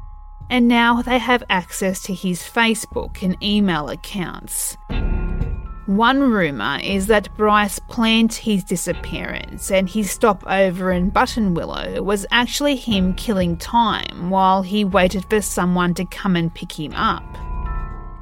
and 0.50 0.68
now 0.68 1.02
they 1.02 1.20
have 1.20 1.44
access 1.50 2.02
to 2.04 2.14
his 2.14 2.42
Facebook 2.42 3.22
and 3.22 3.42
email 3.44 3.90
accounts. 3.90 4.78
One 5.86 6.20
rumour 6.20 6.80
is 6.84 7.08
that 7.08 7.36
Bryce 7.36 7.80
planned 7.80 8.34
his 8.34 8.64
disappearance 8.64 9.72
and 9.72 9.90
his 9.90 10.12
stopover 10.12 10.92
in 10.92 11.12
Buttonwillow 11.12 12.04
was 12.04 12.28
actually 12.30 12.76
him 12.76 13.16
killing 13.16 13.58
time 13.58 14.30
while 14.30 14.62
he 14.62 14.86
waited 14.86 15.26
for 15.32 15.42
someone 15.42 15.96
to 15.96 16.06
come 16.06 16.36
and 16.36 16.54
pick 16.54 16.80
him 16.80 16.94
up. 16.94 17.24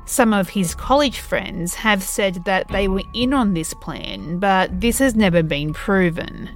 Some 0.05 0.33
of 0.33 0.47
his 0.47 0.73
college 0.73 1.19
friends 1.19 1.75
have 1.75 2.01
said 2.01 2.45
that 2.45 2.69
they 2.69 2.87
were 2.87 3.03
in 3.13 3.33
on 3.33 3.53
this 3.53 3.73
plan, 3.73 4.39
but 4.39 4.79
this 4.79 4.99
has 4.99 5.15
never 5.15 5.43
been 5.43 5.73
proven. 5.73 6.49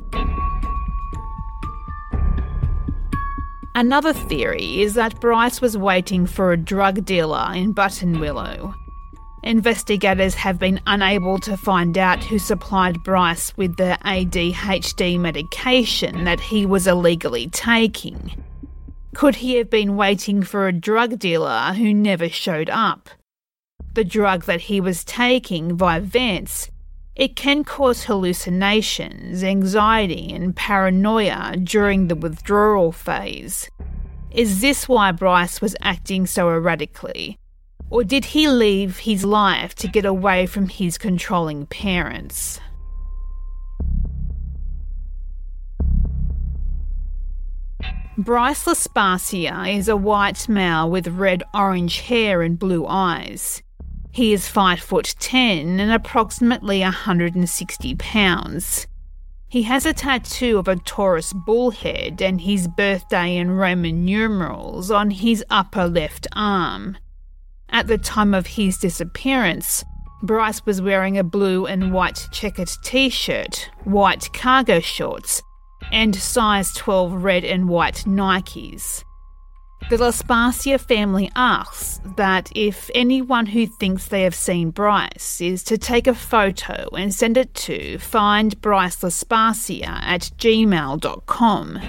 Another 3.74 4.14
theory 4.14 4.82
is 4.82 4.96
that 4.96 5.20
Bryce 5.22 5.62
was 5.62 5.78
waiting 5.78 6.26
for 6.26 6.52
a 6.52 6.58
drug 6.58 7.06
dealer 7.06 7.52
in 7.54 7.74
Buttonwillow 7.74 8.76
Investigators 9.44 10.36
have 10.36 10.60
been 10.60 10.80
unable 10.86 11.40
to 11.40 11.58
find 11.58 11.98
out 11.98 12.24
who 12.24 12.38
supplied 12.38 13.02
Bryce 13.04 13.56
with 13.58 13.76
the 13.78 13.98
ADHD 14.06 15.20
medication 15.20 16.26
that 16.26 16.40
he 16.40 16.66
was 16.66 16.86
illegally 16.86 17.48
taking. 17.50 18.44
Could 19.16 19.36
he 19.36 19.56
have 19.56 19.70
been 19.70 19.98
waiting 19.98 20.44
for 20.44 20.68
a 20.68 20.74
drug 20.74 21.18
dealer 21.18 21.74
who 21.74 21.92
never 21.92 22.30
showed 22.30 22.70
up? 22.70 23.10
The 23.94 24.04
drug 24.04 24.46
that 24.46 24.62
he 24.62 24.80
was 24.80 25.04
taking, 25.04 25.76
Vyvanse, 25.76 26.70
it 27.16 27.36
can 27.36 27.64
cause 27.64 28.06
hallucinations, 28.06 29.44
anxiety, 29.44 30.32
and 30.32 30.56
paranoia 30.56 31.58
during 31.58 32.08
the 32.08 32.16
withdrawal 32.16 32.92
phase. 32.92 33.70
Is 34.32 34.62
this 34.62 34.88
why 34.88 35.12
Bryce 35.12 35.60
was 35.60 35.76
acting 35.82 36.26
so 36.26 36.50
erratically? 36.50 37.38
Or 37.90 38.06
did 38.06 38.24
he 38.24 38.48
leave 38.48 39.00
his 39.00 39.26
life 39.26 39.76
to 39.76 39.90
get 39.90 40.06
away 40.06 40.46
from 40.46 40.70
his 40.70 40.98
controlling 40.98 41.66
parents? 41.66 42.62
Bryce 48.18 48.66
Laspisa 48.66 49.76
is 49.76 49.90
a 49.90 49.98
white 49.98 50.48
male 50.48 50.90
with 50.90 51.08
red 51.08 51.44
orange 51.54 52.02
hair 52.02 52.42
and 52.42 52.58
blue 52.58 52.86
eyes. 52.88 53.64
He 54.14 54.34
is 54.34 54.48
5 54.48 54.80
foot 54.80 55.16
10 55.20 55.80
and 55.80 55.92
approximately 55.92 56.82
160 56.82 57.96
pounds. 57.96 58.88
He 59.48 59.64
has 59.64 59.86
a 59.86 59.94
tattoo 59.94 60.58
of 60.58 60.68
a 60.68 60.76
Taurus 60.76 61.34
bullhead 61.34 62.22
and 62.22 62.42
his 62.42 62.68
birthday 62.68 63.38
in 63.38 63.52
Roman 63.52 64.06
numerals 64.06 64.92
on 64.92 65.12
his 65.12 65.44
upper 65.50 65.88
left 65.88 66.28
arm. 66.34 66.98
At 67.70 67.88
the 67.88 67.98
time 67.98 68.34
of 68.34 68.48
his 68.48 68.78
disappearance, 68.78 69.84
Bryce 70.24 70.66
was 70.66 70.82
wearing 70.82 71.18
a 71.18 71.24
blue 71.24 71.66
and 71.66 71.94
white 71.94 72.28
checkered 72.32 72.70
t 72.84 73.10
shirt, 73.10 73.70
white 73.86 74.32
cargo 74.34 74.80
shorts, 74.80 75.42
and 75.92 76.16
size 76.16 76.74
12 76.74 77.24
red 77.24 77.44
and 77.44 77.68
white 77.68 78.04
Nikes. 78.06 79.04
The 79.92 79.98
Laspisa 79.98 80.80
family 80.80 81.30
asks 81.36 82.00
that 82.16 82.50
if 82.56 82.90
anyone 82.96 83.46
who 83.46 83.68
thinks 83.68 84.08
they 84.08 84.22
have 84.22 84.34
seen 84.34 84.72
Bryce 84.72 85.42
is 85.42 85.66
to 85.66 85.78
take 85.78 86.08
a 86.08 86.16
photo 86.16 86.88
and 86.96 87.14
send 87.14 87.36
it 87.36 87.54
to 87.56 87.98
findbrycelaspisa 87.98 89.86
at 89.86 90.32
gmail.com. 90.38 91.82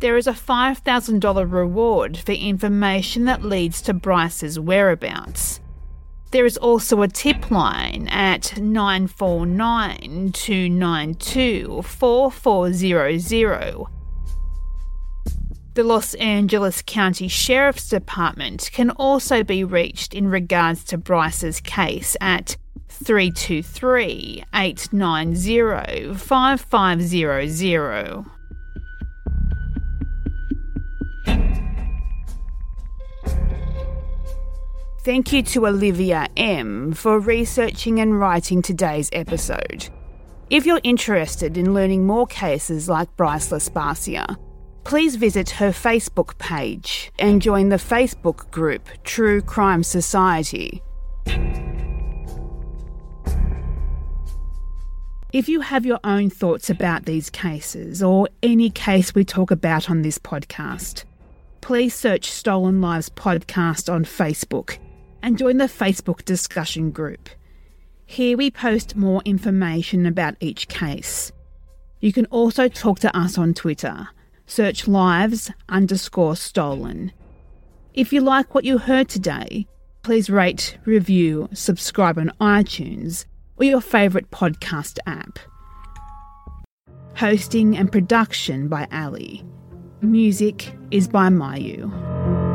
There 0.00 0.16
is 0.16 0.26
a 0.26 0.32
$5,000 0.32 1.52
reward 1.52 2.16
for 2.16 2.32
information 2.32 3.26
that 3.26 3.44
leads 3.44 3.82
to 3.82 3.92
Bryce's 3.92 4.58
whereabouts. 4.58 5.60
There 6.30 6.46
is 6.46 6.56
also 6.56 7.02
a 7.02 7.08
tip 7.08 7.50
line 7.50 8.08
at 8.08 8.58
949 8.58 10.32
292 10.32 11.82
4400. 11.82 13.86
The 15.76 15.84
Los 15.84 16.14
Angeles 16.14 16.82
County 16.86 17.28
Sheriff's 17.28 17.90
Department 17.90 18.70
can 18.72 18.88
also 18.92 19.44
be 19.44 19.62
reached 19.62 20.14
in 20.14 20.26
regards 20.26 20.82
to 20.84 20.96
Bryce's 20.96 21.60
case 21.60 22.16
at 22.18 22.56
323 22.88 24.42
890 24.54 26.14
5500. 26.14 28.24
Thank 35.00 35.32
you 35.34 35.42
to 35.42 35.66
Olivia 35.66 36.26
M 36.38 36.94
for 36.94 37.20
researching 37.20 38.00
and 38.00 38.18
writing 38.18 38.62
today's 38.62 39.10
episode. 39.12 39.90
If 40.48 40.64
you're 40.64 40.80
interested 40.82 41.58
in 41.58 41.74
learning 41.74 42.06
more 42.06 42.26
cases 42.26 42.88
like 42.88 43.14
Bryce 43.18 43.50
Laspisa, 43.50 44.38
please 44.86 45.16
visit 45.16 45.50
her 45.50 45.70
Facebook 45.70 46.38
page 46.38 47.10
and 47.18 47.42
join 47.42 47.70
the 47.70 47.76
Facebook 47.76 48.48
group 48.52 48.88
True 49.02 49.42
Crime 49.42 49.82
Society. 49.82 50.80
If 55.32 55.48
you 55.48 55.60
have 55.60 55.84
your 55.84 55.98
own 56.04 56.30
thoughts 56.30 56.70
about 56.70 57.04
these 57.04 57.30
cases 57.30 58.00
or 58.00 58.28
any 58.44 58.70
case 58.70 59.12
we 59.12 59.24
talk 59.24 59.50
about 59.50 59.90
on 59.90 60.02
this 60.02 60.18
podcast, 60.18 61.02
please 61.60 61.92
search 61.92 62.30
Stolen 62.30 62.80
Lives 62.80 63.10
Podcast 63.10 63.92
on 63.92 64.04
Facebook 64.04 64.78
and 65.20 65.36
join 65.36 65.56
the 65.56 65.64
Facebook 65.64 66.24
discussion 66.24 66.92
group. 66.92 67.28
Here 68.04 68.36
we 68.36 68.52
post 68.52 68.94
more 68.94 69.20
information 69.24 70.06
about 70.06 70.36
each 70.38 70.68
case. 70.68 71.32
You 71.98 72.12
can 72.12 72.26
also 72.26 72.68
talk 72.68 73.00
to 73.00 73.18
us 73.18 73.36
on 73.36 73.52
Twitter. 73.52 74.10
Search 74.46 74.86
lives 74.86 75.50
underscore 75.68 76.36
stolen. 76.36 77.12
If 77.94 78.12
you 78.12 78.20
like 78.20 78.54
what 78.54 78.64
you 78.64 78.78
heard 78.78 79.08
today, 79.08 79.66
please 80.02 80.30
rate, 80.30 80.78
review, 80.84 81.48
subscribe 81.52 82.16
on 82.16 82.30
iTunes 82.40 83.24
or 83.56 83.64
your 83.64 83.80
favourite 83.80 84.30
podcast 84.30 84.98
app. 85.06 85.38
Hosting 87.16 87.76
and 87.76 87.90
production 87.90 88.68
by 88.68 88.86
Ali. 88.92 89.44
Music 90.00 90.76
is 90.90 91.08
by 91.08 91.28
Myuu. 91.28 92.45